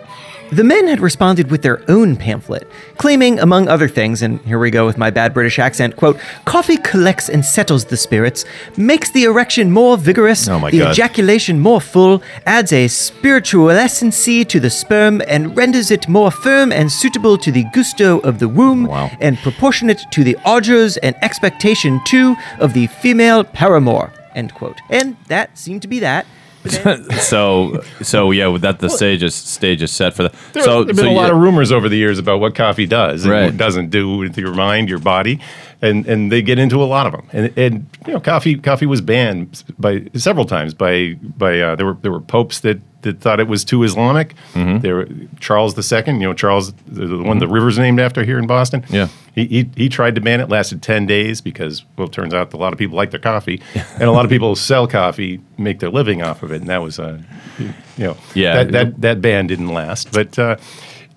The 0.52 0.64
men 0.64 0.86
had 0.86 1.00
responded 1.00 1.50
with 1.50 1.62
their 1.62 1.82
own 1.90 2.14
pamphlet, 2.14 2.68
claiming, 2.98 3.40
among 3.40 3.68
other 3.68 3.88
things, 3.88 4.20
and 4.20 4.38
here 4.42 4.58
we 4.58 4.70
go 4.70 4.84
with 4.84 4.98
my 4.98 5.08
bad 5.08 5.32
British 5.32 5.58
accent, 5.58 5.96
quote, 5.96 6.20
coffee 6.44 6.76
collects 6.76 7.30
and 7.30 7.42
settles 7.42 7.86
the 7.86 7.96
spirits, 7.96 8.44
makes 8.76 9.10
the 9.12 9.24
erection 9.24 9.70
more 9.70 9.96
vigorous, 9.96 10.46
Oh 10.48 10.60
the 10.70 10.80
God. 10.80 10.90
ejaculation 10.92 11.58
more 11.58 11.80
full, 11.80 12.22
adds 12.44 12.70
a 12.70 12.86
spiritualescency 12.86 14.46
to 14.48 14.60
the 14.60 14.68
sperm, 14.68 15.22
and 15.26 15.56
renders 15.56 15.90
it 15.90 16.06
more 16.06 16.30
firm 16.30 16.70
and 16.70 16.92
suitable 16.92 17.38
to 17.38 17.50
the 17.50 17.64
gusto 17.72 18.18
of 18.20 18.38
the 18.38 18.48
womb, 18.48 18.84
oh, 18.86 18.90
Wow. 18.90 19.10
and 19.22 19.38
proportionate 19.38 20.02
to 20.10 20.22
the 20.22 20.36
augurs 20.44 20.98
and 20.98 21.16
expectation, 21.22 21.98
too, 22.04 22.36
of 22.58 22.74
the 22.74 22.88
female 22.88 23.42
paramour, 23.42 24.12
end 24.34 24.52
quote. 24.52 24.82
And 24.90 25.16
that 25.28 25.56
seemed 25.56 25.80
to 25.80 25.88
be 25.88 25.98
that. 26.00 26.26
So 27.20 27.82
so 28.02 28.30
yeah, 28.30 28.46
with 28.48 28.62
that 28.62 28.78
the 28.78 28.88
stage 28.88 29.22
is 29.22 29.34
stage 29.34 29.82
is 29.82 29.90
set 29.92 30.14
for 30.14 30.24
the. 30.24 30.32
There 30.52 30.62
so 30.62 30.84
been 30.84 30.96
so 30.96 31.08
a 31.08 31.12
lot 31.12 31.28
yeah, 31.28 31.32
of 31.34 31.38
rumors 31.38 31.72
over 31.72 31.88
the 31.88 31.96
years 31.96 32.18
about 32.18 32.40
what 32.40 32.54
coffee 32.54 32.86
does 32.86 33.24
and 33.24 33.32
Right. 33.32 33.44
what 33.44 33.54
it 33.54 33.56
doesn't 33.56 33.90
do 33.90 34.16
with 34.16 34.36
your 34.38 34.54
mind, 34.54 34.88
your 34.88 34.98
body, 34.98 35.40
and 35.82 36.06
and 36.06 36.30
they 36.32 36.40
get 36.42 36.58
into 36.58 36.82
a 36.82 36.86
lot 36.86 37.06
of 37.06 37.12
them. 37.12 37.28
And 37.32 37.58
and 37.58 37.86
you 38.06 38.12
know, 38.14 38.20
coffee 38.20 38.56
coffee 38.56 38.86
was 38.86 39.00
banned 39.00 39.64
by 39.78 40.04
several 40.14 40.46
times 40.46 40.72
by 40.74 41.14
by 41.36 41.60
uh, 41.60 41.76
there 41.76 41.86
were 41.86 41.94
there 42.02 42.12
were 42.12 42.20
popes 42.20 42.60
that. 42.60 42.80
That 43.02 43.18
thought 43.20 43.40
it 43.40 43.48
was 43.48 43.64
too 43.64 43.82
Islamic. 43.82 44.32
Mm-hmm. 44.54 44.78
There, 44.78 45.08
Charles 45.40 45.76
II, 45.76 46.02
you 46.06 46.20
know 46.20 46.34
Charles, 46.34 46.72
the, 46.86 47.08
the 47.08 47.18
one 47.20 47.40
the 47.40 47.48
river's 47.48 47.76
named 47.76 47.98
after 47.98 48.22
here 48.22 48.38
in 48.38 48.46
Boston. 48.46 48.84
Yeah. 48.90 49.08
he, 49.34 49.44
he 49.46 49.70
he 49.76 49.88
tried 49.88 50.14
to 50.14 50.20
ban 50.20 50.38
it. 50.40 50.48
Lasted 50.48 50.82
ten 50.82 51.04
days 51.04 51.40
because 51.40 51.84
well, 51.96 52.06
it 52.06 52.12
turns 52.12 52.32
out 52.32 52.54
a 52.54 52.56
lot 52.56 52.72
of 52.72 52.78
people 52.78 52.96
like 52.96 53.10
their 53.10 53.18
coffee, 53.18 53.60
and 53.74 54.02
a 54.04 54.12
lot 54.12 54.24
of 54.24 54.30
people 54.30 54.54
sell 54.54 54.86
coffee, 54.86 55.40
make 55.58 55.80
their 55.80 55.90
living 55.90 56.22
off 56.22 56.44
of 56.44 56.52
it, 56.52 56.60
and 56.60 56.70
that 56.70 56.80
was 56.80 57.00
uh, 57.00 57.18
you 57.58 57.74
know 57.98 58.16
Yeah. 58.36 58.62
that 58.62 58.70
that, 58.72 59.00
that 59.00 59.20
ban 59.20 59.48
didn't 59.48 59.74
last. 59.74 60.12
But 60.12 60.38
uh, 60.38 60.58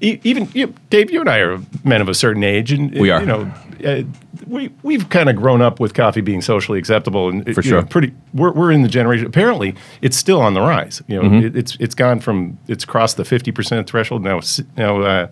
e- 0.05 0.19
even 0.23 0.49
you, 0.53 0.73
Dave, 0.89 1.11
you 1.11 1.19
and 1.21 1.29
I 1.29 1.37
are 1.39 1.59
men 1.83 2.01
of 2.01 2.07
a 2.09 2.13
certain 2.13 2.43
age, 2.43 2.71
and 2.71 2.91
We 2.93 3.09
are. 3.09 3.19
You 3.21 3.25
know, 3.25 3.51
uh, 3.85 4.03
we 4.47 4.69
we've 4.83 5.09
kind 5.09 5.29
of 5.29 5.35
grown 5.35 5.61
up 5.61 5.79
with 5.79 5.93
coffee 5.93 6.21
being 6.21 6.41
socially 6.41 6.77
acceptable, 6.79 7.29
and 7.29 7.43
For 7.43 7.61
you 7.61 7.71
know, 7.71 7.79
sure. 7.79 7.83
pretty. 7.85 8.13
We're, 8.33 8.51
we're 8.51 8.71
in 8.71 8.81
the 8.83 8.87
generation. 8.89 9.25
Apparently, 9.25 9.75
it's 10.01 10.15
still 10.17 10.39
on 10.41 10.53
the 10.53 10.61
rise. 10.61 11.01
You 11.07 11.15
know, 11.21 11.29
Mm-hmm. 11.29 11.45
it, 11.47 11.55
it's 11.57 11.77
it's 11.79 11.95
gone 11.95 12.19
from 12.19 12.57
it's 12.67 12.85
crossed 12.85 13.17
the 13.17 13.25
fifty 13.25 13.51
percent 13.51 13.89
threshold 13.89 14.23
now. 14.23 14.39
Now. 14.77 15.01
Uh, 15.01 15.27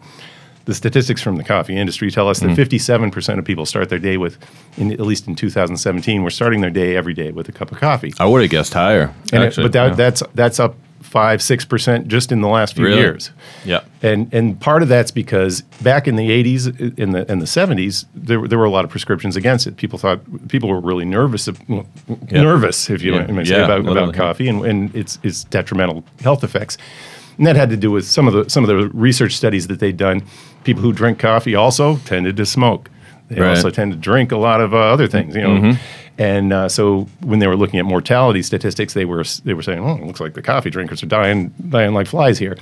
the 0.66 0.74
statistics 0.74 1.22
from 1.22 1.36
the 1.36 1.44
coffee 1.44 1.76
industry 1.76 2.10
tell 2.10 2.30
us 2.30 2.40
that 2.40 2.52
57% 2.52 3.38
of 3.38 3.44
people 3.44 3.66
start 3.66 3.90
their 3.90 4.00
day 4.00 4.16
with, 4.16 4.38
in, 4.78 4.94
at 4.94 5.02
least 5.02 5.28
in 5.28 5.36
2017, 5.36 6.24
were 6.24 6.30
starting 6.30 6.62
their 6.62 6.70
day 6.70 6.96
every 6.96 7.14
day 7.14 7.34
with 7.34 7.50
a 7.50 7.52
cup 7.52 7.70
of 7.74 7.80
coffee. 7.82 8.14
I 8.18 8.26
would 8.26 8.42
have 8.42 8.50
guessed 8.50 8.74
higher. 8.74 9.14
And 9.34 9.44
it- 9.44 9.58
but 9.58 9.74
that, 9.74 9.90
yeah. 9.90 9.96
that's 9.96 10.24
that's 10.34 10.62
up 10.62 10.76
five 11.02 11.42
six 11.42 11.66
percent 11.66 12.08
just 12.08 12.32
in 12.32 12.40
the 12.40 12.48
last 12.48 12.76
few 12.76 12.86
Really? 12.86 12.98
years. 13.02 13.32
Yeah. 13.66 13.82
And 14.04 14.32
and 14.34 14.60
part 14.60 14.84
of 14.84 14.89
that's 14.89 15.10
because 15.12 15.62
back 15.82 16.08
in 16.08 16.16
the 16.18 16.30
'80s, 16.30 16.98
in 17.00 17.12
the 17.12 17.32
in 17.32 17.39
the 17.39 17.46
'70s, 17.46 18.06
there 18.13 18.39
were- 18.42 18.48
there 18.48 18.60
were 18.60 18.66
a 18.66 18.70
lot 18.70 18.84
of 18.86 18.92
prescriptions 18.92 19.36
against 19.36 19.66
it. 19.66 19.78
People 19.78 19.98
thought 19.98 20.20
people 20.50 20.70
were 20.70 20.80
really 20.82 21.06
nervous, 21.06 21.48
of- 21.48 21.58
well, 21.70 21.88
Yeah. 22.30 22.44
nervous 22.44 22.89
if 22.89 23.02
you 23.02 23.13
Yeah. 23.16 23.26
may 23.32 23.44
say 23.46 23.56
Yeah, 23.58 23.66
about, 23.66 23.84
literally. 23.86 24.10
about 24.10 24.13
coffee 24.16 24.48
and, 24.50 24.63
and 24.66 24.96
its 24.96 25.18
its 25.24 25.44
detrimental 25.46 26.04
health 26.22 26.44
effects. 26.44 26.78
And 27.38 27.48
that 27.48 27.56
had 27.56 27.70
to 27.72 27.78
do 27.78 27.89
with 27.89 28.06
some 28.06 28.28
of 28.28 28.34
the 28.34 28.50
some 28.50 28.63
of 28.63 28.68
the 28.68 28.89
research 28.94 29.36
studies 29.36 29.68
that 29.68 29.80
they'd 29.80 29.98
done. 29.98 30.22
People 30.66 30.84
who 30.84 30.94
drink 30.94 31.18
coffee 31.18 31.56
also 31.56 31.98
tended 32.06 32.38
to 32.38 32.46
smoke. 32.46 32.89
They 33.30 33.39
Right. 33.42 33.50
also 33.56 33.70
tend 33.70 33.92
to 33.94 33.98
drink 33.98 34.32
a 34.32 34.38
lot 34.38 34.60
of 34.62 34.74
uh, 34.74 34.78
other 34.78 35.08
things, 35.08 35.34
you 35.36 35.42
know. 35.42 35.50
Mm-hmm. 35.50 35.72
And 36.17 36.54
uh, 36.54 36.69
so 36.69 37.08
when 37.21 37.39
they 37.39 37.47
were 37.47 37.56
looking 37.56 37.80
at 37.80 37.86
mortality 37.86 38.43
statistics, 38.43 38.93
they 38.93 39.06
were 39.06 39.23
they 39.45 39.54
were 39.56 39.63
saying, 39.63 39.80
"Oh, 39.80 39.95
it 39.95 40.04
looks 40.04 40.19
like 40.19 40.34
the 40.36 40.41
coffee 40.43 40.69
drinkers 40.69 41.02
are 41.02 41.08
dying 41.08 41.49
dying 41.69 41.93
like 41.93 42.08
flies 42.08 42.38
here." 42.38 42.56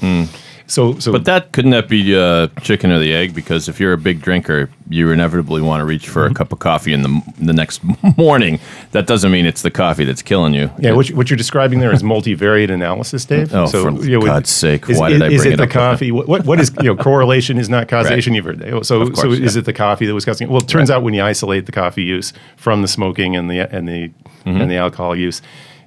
So 0.67 0.97
so 0.99 1.11
Hmm. 1.11 1.11
But 1.11 1.25
that 1.25 1.51
couldn't 1.51 1.71
that 1.71 1.89
be 1.89 2.15
uh, 2.15 2.47
chicken 2.61 2.91
or 2.91 2.99
the 2.99 3.13
egg? 3.13 3.35
Because 3.35 3.67
if 3.67 3.79
you're 3.79 3.91
a 3.93 3.97
big 3.97 4.21
drinker, 4.21 4.69
you 4.91 5.10
inevitably 5.10 5.62
want 5.62 5.80
to 5.82 5.86
reach 5.86 6.08
for 6.10 6.23
Mm-hmm. 6.23 6.32
a 6.32 6.36
cup 6.36 6.51
of 6.51 6.60
coffee 6.60 6.91
in 6.93 7.01
the 7.01 7.21
the 7.39 7.54
next 7.54 7.82
morning. 8.17 8.60
That 8.91 9.08
doesn't 9.08 9.32
mean 9.32 9.45
it's 9.45 9.62
the 9.62 9.71
coffee 9.71 10.04
that's 10.04 10.21
killing 10.21 10.54
you. 10.54 10.69
yeah, 10.80 10.91
what, 10.91 11.08
you, 11.10 11.15
what 11.15 11.30
you're 11.30 11.38
describing 11.38 11.80
there 11.80 11.93
is 11.93 12.04
multivariate 12.04 12.69
analysis, 12.69 13.23
Dave. 13.25 13.54
Oh, 13.54 13.65
so, 13.67 13.84
for 13.84 13.91
would- 13.91 14.25
God's 14.25 14.49
sake, 14.49 14.89
is, 14.89 14.99
why 14.99 15.10
is, 15.10 15.13
did 15.19 15.23
I 15.23 15.27
is 15.34 15.41
bring 15.41 15.51
it 15.54 15.54
it 15.56 15.58
the 15.63 15.67
coffee? 15.67 16.12
What, 16.12 16.27
what 16.27 16.45
what 16.45 16.60
is 16.60 16.71
you 16.82 16.93
know 16.93 16.95
correlation 17.01 17.58
is 17.58 17.69
not 17.69 17.88
causation? 17.88 18.34
Right. 18.34 18.36
You've 18.36 18.45
heard 18.45 18.60
that. 18.60 18.86
So 18.86 19.01
Of 19.01 19.15
so 19.15 19.23
course, 19.23 19.39
is 19.39 19.56
it 19.56 19.65
the 19.65 19.73
coffee 19.73 20.06
that 20.06 20.13
was 20.13 20.25
causing? 20.25 20.47
it? 20.47 20.51
Well, 20.51 20.62
it 20.62 20.67
turns 20.67 20.91
out 20.91 21.01
when 21.04 21.13
you 21.13 21.23
isolate 21.23 21.65
the 21.65 21.71
coffee 21.71 22.04
use 22.04 22.34
from 22.58 22.82
the 22.82 22.88
smoking 22.88 23.36
and 23.36 23.49
the 23.49 23.60
and 23.60 23.88
the 23.88 24.12
Mm-hmm. 24.45 24.60
and 24.60 24.71
the 24.71 24.77
alcohol 24.77 25.15
use, 25.15 25.39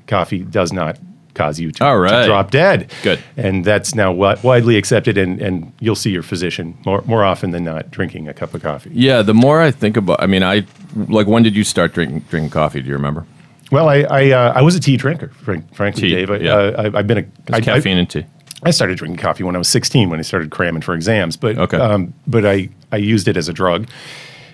coffee 0.07 0.39
does 0.45 0.73
not 0.73 0.97
cause 1.35 1.59
you 1.61 1.71
to, 1.73 1.85
All 1.85 2.01
to 2.03 2.25
drop 2.27 2.51
dead. 2.51 2.91
Good. 3.03 3.21
and 3.37 3.65
that's 3.65 3.95
now 3.95 4.07
wi- 4.13 4.39
widely 4.43 4.77
accepted, 4.77 5.19
and, 5.19 5.41
and 5.41 5.73
you'll 5.81 5.95
see 5.97 6.11
your 6.11 6.23
physician 6.23 6.77
more 6.87 7.03
more 7.07 7.25
often 7.25 7.51
than 7.51 7.65
not 7.65 7.91
drinking 7.91 8.29
a 8.29 8.35
cup 8.35 8.55
of 8.55 8.63
coffee. 8.63 8.91
Yeah, 8.93 9.23
the 9.23 9.35
more 9.35 9.61
I 9.61 9.71
think 9.71 9.97
about, 9.97 10.23
I 10.23 10.27
mean, 10.27 10.43
I 10.43 10.65
like 11.09 11.27
when 11.27 11.43
did 11.43 11.55
you 11.57 11.65
start 11.65 11.93
drinking 11.93 12.21
drinking 12.31 12.51
coffee? 12.51 12.81
Do 12.81 12.89
you 12.89 12.95
remember? 12.95 13.27
Well, 13.73 13.89
I 13.89 14.03
I, 14.03 14.31
uh, 14.31 14.53
I 14.57 14.63
was 14.63 14.75
a 14.77 14.81
tea 14.81 14.97
drinker, 14.97 15.29
frank, 15.43 15.75
frankly, 15.75 16.03
Tea, 16.03 16.15
Dave. 16.15 16.31
I, 16.31 16.37
yeah. 16.37 16.53
uh, 16.55 16.91
I, 16.95 16.99
I've 16.99 17.07
been 17.07 17.19
a 17.19 17.27
I- 17.53 17.57
I- 17.57 17.61
caffeine 17.61 17.99
and 17.99 18.09
tea. 18.09 18.25
I 18.67 18.71
started 18.71 18.97
drinking 18.97 19.19
coffee 19.19 19.43
when 19.45 19.55
I 19.57 19.59
was 19.59 19.69
16 19.69 20.09
when 20.09 20.19
I 20.19 20.23
started 20.23 20.51
cramming 20.51 20.81
for 20.81 20.95
exams, 20.95 21.37
but 21.37 21.59
Okay. 21.59 21.77
um, 21.77 22.15
but 22.27 22.47
I, 22.47 22.71
I 22.93 22.97
used 22.97 23.29
it 23.29 23.37
as 23.37 23.47
a 23.47 23.53
drug. 23.53 23.87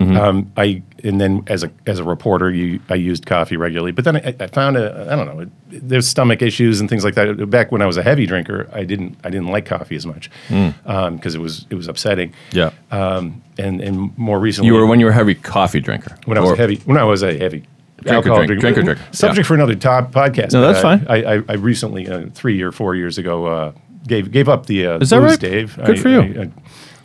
Mm-hmm. 0.01 0.17
Um, 0.17 0.53
I 0.57 0.83
and 1.05 1.21
then 1.21 1.45
as 1.47 1.63
a 1.63 1.71
as 1.87 1.99
a 1.99 2.05
reporter, 2.05 2.51
you 2.51 2.81
I 2.89 2.95
used 2.95 3.27
coffee 3.27 3.59
regularly. 3.59 3.93
But 3.93 4.07
then 4.07 4.17
I, 4.17 4.35
I 4.41 4.47
found 4.47 4.79
a 4.79 5.09
I 5.13 5.15
don't 5.15 5.27
know 5.27 5.47
there's 5.69 6.09
stomach 6.09 6.41
issues 6.41 6.81
and 6.81 6.89
things 6.89 7.05
like 7.05 7.15
that. 7.17 7.51
Back 7.51 7.71
when 7.71 7.83
I 7.83 7.87
was 7.87 7.99
a 7.99 8.03
heavy 8.03 8.25
drinker, 8.25 8.67
I 8.73 8.85
didn't 8.85 9.19
I 9.25 9.29
didn't 9.31 9.49
like 9.49 9.67
coffee 9.67 9.97
as 9.97 10.07
much 10.07 10.31
because 10.49 11.35
it 11.35 11.41
was 11.41 11.67
it 11.69 11.75
was 11.75 11.87
upsetting. 11.87 12.31
Mm. 12.31 12.35
Yeah. 12.53 12.71
Um, 12.99 13.43
and 13.59 13.83
and 13.83 14.17
more 14.17 14.39
recently, 14.41 14.69
You 14.69 14.75
were 14.75 14.87
when 14.87 15.01
you 15.01 15.07
were 15.07 15.13
a 15.13 15.15
heavy 15.15 15.35
coffee 15.35 15.81
drinker. 15.81 16.17
when 16.25 16.39
I 16.39 16.41
was 16.41 16.53
a 16.53 16.57
heavy 16.57 16.77
when 16.87 16.97
I 16.97 17.05
was 17.05 17.23
a 17.23 17.37
heavy 17.37 17.65
alcohol 18.07 18.39
drink- 18.47 18.63
drinker. 18.63 18.81
drinker, 18.83 18.95
drinker. 19.03 19.15
Subject 19.15 19.45
Yeah. 19.45 19.49
for 19.49 19.55
another 19.55 19.75
top 19.75 20.13
podcast. 20.13 20.55
No, 20.55 20.63
that's 20.63 20.79
I- 20.83 20.97
fine. 20.99 21.07
I, 21.11 21.35
I, 21.35 21.43
I 21.47 21.53
recently 21.57 22.09
uh, 22.09 22.27
three 22.33 22.63
or 22.63 22.73
four 22.73 22.95
years 22.95 23.19
ago 23.19 23.45
uh, 23.47 23.73
gave 24.07 24.31
gave 24.33 24.49
up 24.49 24.65
the 24.65 24.87
uh, 24.87 24.99
Is 25.01 25.11
that 25.11 25.21
booze, 25.21 25.31
right? 25.33 25.41
Dave. 25.41 25.77
Good 25.77 25.99
I- 25.99 26.01
for 26.01 26.09
you. 26.09 26.53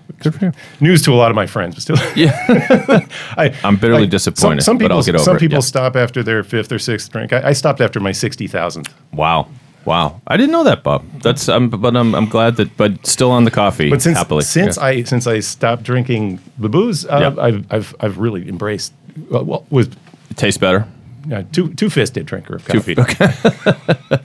I- 0.10 0.14
I- 0.20 0.24
Good 0.24 0.36
for 0.36 0.46
you. 0.46 0.52
news 0.80 1.02
to 1.04 1.14
a 1.14 1.16
lot 1.16 1.30
of 1.32 1.36
my 1.36 1.46
friends, 1.48 1.76
but 1.76 1.82
still. 1.82 1.98
Yeah. 2.16 2.32
I, 3.38 3.54
I'm 3.64 3.76
bitterly 3.78 4.02
like, 4.02 4.10
disappointed, 4.12 4.62
Some, 4.64 4.74
some 4.74 4.78
but 4.78 4.84
people, 4.86 4.98
I'll 4.98 5.04
get 5.04 5.16
over 5.16 5.24
some 5.24 5.36
it, 5.38 5.40
people 5.40 5.56
yeah. 5.58 5.62
stop 5.62 5.96
after 5.96 6.24
their 6.24 6.44
fifth 6.44 6.72
or 6.72 6.80
sixth 6.80 7.12
drink. 7.12 7.34
I, 7.34 7.50
I 7.50 7.54
stopped 7.54 7.82
after 7.82 8.00
my 8.00 8.12
sixty 8.12 8.48
thousandth. 8.48 8.94
Wow. 9.14 9.48
Wow. 9.86 10.20
I 10.26 10.36
didn't 10.38 10.52
know 10.52 10.64
that, 10.64 10.82
Bob. 10.84 11.04
That's 11.22 11.48
um, 11.48 11.70
but 11.70 11.96
I'm 11.96 12.16
I'm 12.16 12.26
glad 12.28 12.56
that 12.56 12.76
but 12.78 13.06
still 13.06 13.32
on 13.32 13.44
the 13.44 13.52
coffee 13.52 13.90
But 13.92 14.02
since 14.02 14.18
happily. 14.18 14.42
since 14.44 14.78
Yeah. 14.78 14.84
I 14.84 15.04
since 15.04 15.28
I 15.28 15.40
stopped 15.42 15.84
drinking 15.84 16.40
the 16.58 16.70
booze, 16.70 17.06
uh, 17.06 17.34
Yeah. 17.36 17.44
I've, 17.44 17.72
I've 17.72 17.96
I've 18.00 18.18
really 18.18 18.48
embraced. 18.50 18.94
Uh, 19.34 19.44
well, 19.44 19.66
was 19.70 19.88
it 19.88 20.38
tastes 20.38 20.58
better. 20.58 20.88
uh, 21.32 21.44
two 21.52 21.72
two 21.76 21.90
fisted 21.92 22.26
drinker 22.26 22.56
of 22.56 22.66
coffee. 22.66 22.96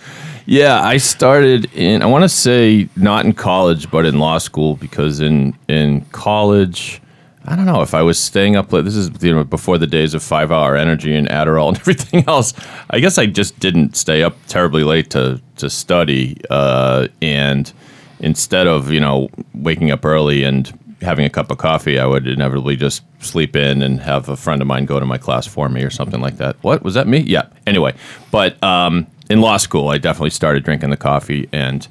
Yeah, 0.50 0.82
I 0.82 0.96
started 0.96 1.72
in 1.76 2.02
I 2.02 2.06
want 2.06 2.24
to 2.24 2.28
say 2.28 2.88
not 2.96 3.24
in 3.24 3.34
college, 3.34 3.88
but 3.88 4.04
in 4.04 4.18
law 4.18 4.38
school 4.38 4.74
because 4.74 5.20
in 5.20 5.56
in 5.68 6.00
college, 6.06 7.00
I 7.44 7.54
don't 7.54 7.66
know 7.66 7.82
if 7.82 7.94
I 7.94 8.02
was 8.02 8.18
staying 8.18 8.56
up 8.56 8.72
late. 8.72 8.84
This 8.84 8.96
is 8.96 9.10
you 9.22 9.32
know 9.32 9.44
before 9.44 9.78
the 9.78 9.86
days 9.86 10.12
of 10.12 10.24
five 10.24 10.50
hour 10.50 10.74
energy 10.74 11.14
and 11.14 11.28
Adderall 11.28 11.68
and 11.68 11.78
everything 11.84 12.24
else. 12.26 12.52
I 12.90 12.98
guess 12.98 13.16
I 13.16 13.26
just 13.26 13.60
didn't 13.60 13.94
stay 13.94 14.24
up 14.24 14.34
terribly 14.48 14.82
late 14.82 15.08
to 15.10 15.40
to 15.58 15.70
study, 15.70 16.36
uh, 16.50 17.06
and 17.22 17.72
instead 18.18 18.66
of 18.66 18.90
you 18.90 18.98
know 18.98 19.28
waking 19.54 19.92
up 19.92 20.04
early 20.04 20.42
and 20.42 20.76
having 21.00 21.24
a 21.24 21.30
cup 21.30 21.52
of 21.52 21.58
coffee, 21.58 22.00
I 22.00 22.06
would 22.06 22.26
inevitably 22.26 22.74
just 22.74 23.04
sleep 23.20 23.54
in 23.54 23.82
and 23.82 24.00
have 24.00 24.28
a 24.28 24.36
friend 24.36 24.60
of 24.60 24.66
mine 24.66 24.84
go 24.84 24.98
to 24.98 25.06
my 25.06 25.16
class 25.16 25.46
for 25.46 25.68
me 25.68 25.84
or 25.84 25.90
something 25.90 26.20
like 26.20 26.38
that. 26.38 26.56
What 26.64 26.82
was 26.82 26.94
that 26.94 27.06
me? 27.06 27.18
Yeah. 27.18 27.46
Anyway, 27.68 27.94
but 28.32 28.60
um, 28.64 29.06
in 29.30 29.40
law 29.40 29.56
school, 29.56 29.88
I 29.88 29.96
definitely 29.98 30.30
started 30.30 30.64
drinking 30.64 30.90
the 30.90 30.96
coffee 30.98 31.48
and 31.52 31.86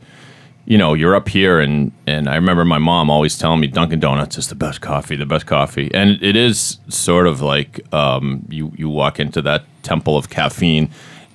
you 0.65 0.78
know, 0.78 0.93
you're 0.93 1.15
up 1.15 1.30
here, 1.30 1.60
and 1.60 1.91
and 2.06 2.30
I 2.30 2.36
remember 2.36 2.63
my 2.63 2.78
mom 2.78 3.10
always 3.10 3.39
telling 3.39 3.60
me 3.60 3.65
Dunkin' 3.65 3.99
Donuts 3.99 4.38
is 4.38 4.49
the 4.49 4.56
best 4.56 4.82
coffee, 4.82 5.15
the 5.15 5.25
best 5.25 5.47
coffee, 5.47 5.89
and 5.95 6.21
it 6.21 6.36
is 6.36 6.78
sort 6.89 7.25
of 7.25 7.41
like 7.41 7.82
um, 7.91 8.45
you 8.49 8.71
you 8.78 8.88
walk 8.88 9.19
into 9.19 9.41
that 9.41 9.63
temple 9.82 10.15
of 10.15 10.30
caffeine. 10.30 10.91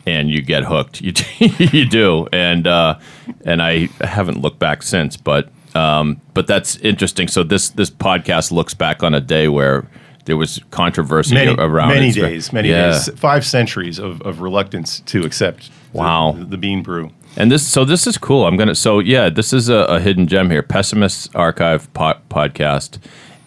And 0.06 0.28
you 0.30 0.42
get 0.42 0.64
hooked. 0.64 1.00
You 1.04 1.14
you 1.40 1.86
do, 1.88 2.28
and 2.30 2.66
uh, 2.66 2.98
and 3.46 3.62
I 3.62 3.88
haven't 4.02 4.38
looked 4.42 4.58
back 4.58 4.82
since. 4.82 5.16
But 5.16 5.48
um, 5.74 6.20
but 6.34 6.46
that's 6.46 6.76
interesting. 6.76 7.26
So 7.26 7.42
this 7.42 7.70
this 7.70 7.90
podcast 7.90 8.52
looks 8.52 8.74
back 8.74 9.02
on 9.02 9.14
a 9.14 9.20
day 9.20 9.48
where 9.48 9.86
there 10.26 10.36
was 10.36 10.60
controversy 10.70 11.34
Many, 11.34 11.54
around 11.54 11.88
many 11.88 12.12
days, 12.12 12.52
many 12.52 12.68
Yeah. 12.68 12.90
days, 12.92 13.08
five 13.18 13.46
centuries 13.46 13.98
of, 13.98 14.20
of 14.22 14.42
reluctance 14.42 15.00
to 15.06 15.24
accept 15.24 15.70
Wow. 15.94 16.36
the, 16.38 16.56
bean 16.56 16.82
brew. 16.82 17.10
And 17.36 17.50
this, 17.50 17.66
so 17.66 17.84
this 17.84 18.06
is 18.06 18.18
cool. 18.18 18.46
I'm 18.46 18.56
gonna, 18.56 18.74
so 18.74 18.98
yeah, 18.98 19.28
this 19.30 19.52
is 19.52 19.68
a, 19.68 19.84
a 19.88 20.00
hidden 20.00 20.26
gem 20.26 20.50
here, 20.50 20.62
Pessimist 20.62 21.34
Archive 21.34 21.92
po- 21.94 22.18
podcast, 22.30 22.98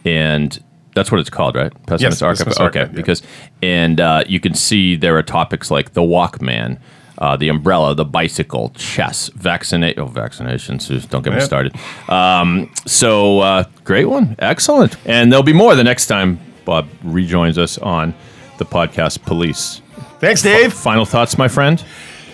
and 0.06 0.62
that's 0.94 1.12
what 1.12 1.20
it's 1.20 1.30
called, 1.30 1.56
right? 1.56 1.72
Pessimist 1.86 2.02
Yes, 2.02 2.22
Archive. 2.22 2.48
Pessimist 2.48 2.60
okay, 2.62 2.80
Archive, 2.80 2.94
yeah. 2.94 2.96
because 2.96 3.22
and 3.62 4.02
uh, 4.02 4.24
you 4.28 4.40
can 4.40 4.54
see 4.54 4.96
there 4.96 5.18
are 5.18 5.24
topics 5.24 5.70
like 5.72 5.94
the 5.94 6.02
Walkman. 6.02 6.80
Uh, 7.20 7.36
the 7.36 7.50
umbrella, 7.50 7.96
the 7.96 8.06
bicycle, 8.06 8.70
chess, 8.76 9.30
vaccinate, 9.30 9.98
oh, 9.98 10.06
vaccinations. 10.08 10.88
just 10.88 11.10
Don't 11.10 11.24
get 11.24 11.34
me 11.34 11.40
started. 11.40 11.76
Um, 12.08 12.72
so, 12.86 13.40
uh, 13.40 13.64
great 13.84 14.06
one. 14.06 14.36
Excellent. 14.38 14.98
And 15.04 15.32
there'll 15.32 15.42
be 15.42 15.52
more 15.52 15.74
the 15.74 15.84
next 15.84 16.06
time 16.06 16.38
Bob 16.64 16.88
rejoins 17.02 17.58
us 17.58 17.80
on 17.80 18.14
the 18.60 18.66
podcast 18.66 19.24
Police. 19.24 19.82
Thanks, 20.20 20.44
Dave. 20.44 20.74
Final 20.74 21.06
thoughts, 21.06 21.40
my 21.40 21.48
friend? 21.48 21.84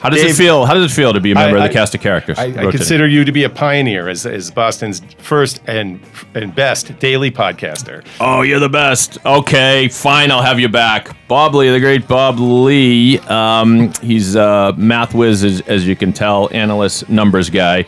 How 0.04 0.10
does 0.10 0.22
it 0.22 0.36
feel? 0.36 0.66
How 0.66 0.74
does 0.74 0.92
it 0.92 0.94
feel 0.94 1.14
to 1.14 1.20
be 1.22 1.32
a 1.32 1.36
member 1.36 1.58
I- 1.58 1.66
of 1.66 1.72
the 1.72 1.72
I- 1.72 1.74
cast 1.82 1.96
of 1.96 2.02
characters? 2.02 2.38
I, 2.38 2.48
I 2.68 2.72
consider 2.72 3.08
you 3.08 3.24
to 3.24 3.32
be 3.32 3.46
a 3.46 3.50
pioneer 3.50 4.10
as, 4.10 4.26
as 4.26 4.52
Boston's 4.52 5.02
first 5.18 5.62
and 5.66 6.00
and 6.36 6.54
best 6.54 7.00
daily 7.00 7.32
podcaster. 7.32 8.06
Oh, 8.20 8.42
you're 8.42 8.60
the 8.60 8.68
best. 8.70 9.18
Okay, 9.26 9.88
fine. 9.88 10.30
I'll 10.30 10.42
have 10.42 10.60
you 10.60 10.68
back. 10.68 11.16
Bob 11.30 11.56
Lee, 11.56 11.70
the 11.72 11.80
great 11.80 12.08
Bob 12.08 12.38
Lee. 12.38 13.18
Um, 13.20 13.94
he's 14.02 14.36
a 14.36 14.74
math 14.78 15.14
whiz, 15.16 15.44
as, 15.44 15.62
as 15.62 15.88
you 15.88 15.96
can 15.96 16.12
tell, 16.12 16.50
analyst, 16.52 17.10
numbers 17.10 17.50
guy, 17.50 17.86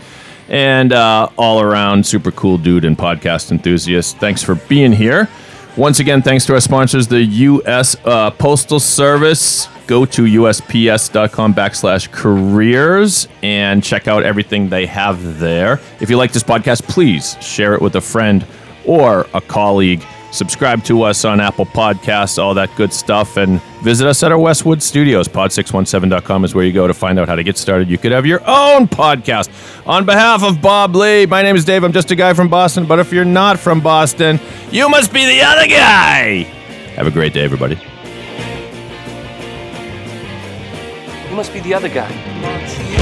and 0.48 0.94
uh, 0.94 1.28
all 1.38 1.60
around 1.62 2.06
super 2.08 2.32
cool 2.32 2.58
dude 2.58 2.86
and 2.86 2.98
podcast 2.98 3.52
enthusiast. 3.52 4.18
Thanks 4.20 4.42
for 4.42 4.56
being 4.56 4.94
here. 4.94 5.28
Once 5.78 6.00
again, 6.00 6.22
thanks 6.22 6.46
to 6.46 6.54
our 6.54 6.62
sponsors, 6.62 7.06
the 7.06 7.22
U.S. 7.22 7.98
Uh, 8.06 8.32
Postal 8.32 8.80
Service. 8.80 9.68
Go 9.88 10.06
to 10.06 10.24
usps.com 10.24 11.54
backslash 11.54 12.10
careers 12.12 13.28
and 13.44 13.84
check 13.84 14.08
out 14.08 14.24
everything 14.24 14.70
they 14.70 14.86
have 14.86 15.38
there. 15.38 15.82
If 16.00 16.10
you 16.10 16.16
like 16.16 16.32
this 16.32 16.44
podcast, 16.44 16.84
please 16.84 17.36
share 17.42 17.74
it 17.76 17.82
with 17.82 17.98
a 17.98 18.02
friend 18.02 18.46
or 18.86 19.28
a 19.34 19.42
colleague. 19.42 20.02
Subscribe 20.36 20.84
to 20.84 21.04
us 21.04 21.24
on 21.24 21.40
Apple 21.40 21.66
Podcasts, 21.66 22.38
all 22.38 22.54
that 22.56 22.70
good 22.76 22.92
stuff, 22.92 23.38
and 23.38 23.62
visit 23.82 24.06
us 24.06 24.22
at 24.22 24.34
our 24.34 24.38
Westwood 24.38 24.84
Studios. 24.84 25.30
Pod617.com 25.30 26.44
is 26.44 26.54
where 26.54 26.66
you 26.66 26.74
go 26.74 26.88
to 26.88 26.94
find 26.94 27.18
out 27.18 27.30
how 27.30 27.36
to 27.36 27.44
get 27.44 27.58
started. 27.58 27.90
You 27.90 27.98
could 27.98 28.12
have 28.12 28.26
your 28.26 28.42
own 28.42 28.90
podcast. 28.90 29.50
On 29.88 30.06
behalf 30.06 30.44
of 30.44 30.62
Bob 30.62 30.94
Lee, 30.94 31.26
my 31.26 31.42
name 31.42 31.56
is 31.56 31.64
Dave. 31.64 31.86
I'm 31.86 31.94
just 31.94 32.12
a 32.12 32.16
guy 32.16 32.34
from 32.34 32.50
Boston, 32.50 32.86
but 32.86 33.00
if 33.00 33.14
you're 33.14 33.24
not 33.24 33.58
from 33.58 33.80
Boston, 33.80 34.38
you 34.72 34.90
must 34.90 35.14
be 35.14 35.26
the 35.26 35.42
other 35.42 35.68
guy. 35.68 36.44
Have 36.96 37.08
a 37.08 37.12
great 37.12 37.32
day, 37.34 37.46
everybody. 37.46 37.76
You 41.30 41.36
must 41.36 41.54
be 41.54 41.62
the 41.62 41.74
other 41.74 41.90
guy. 41.90 42.95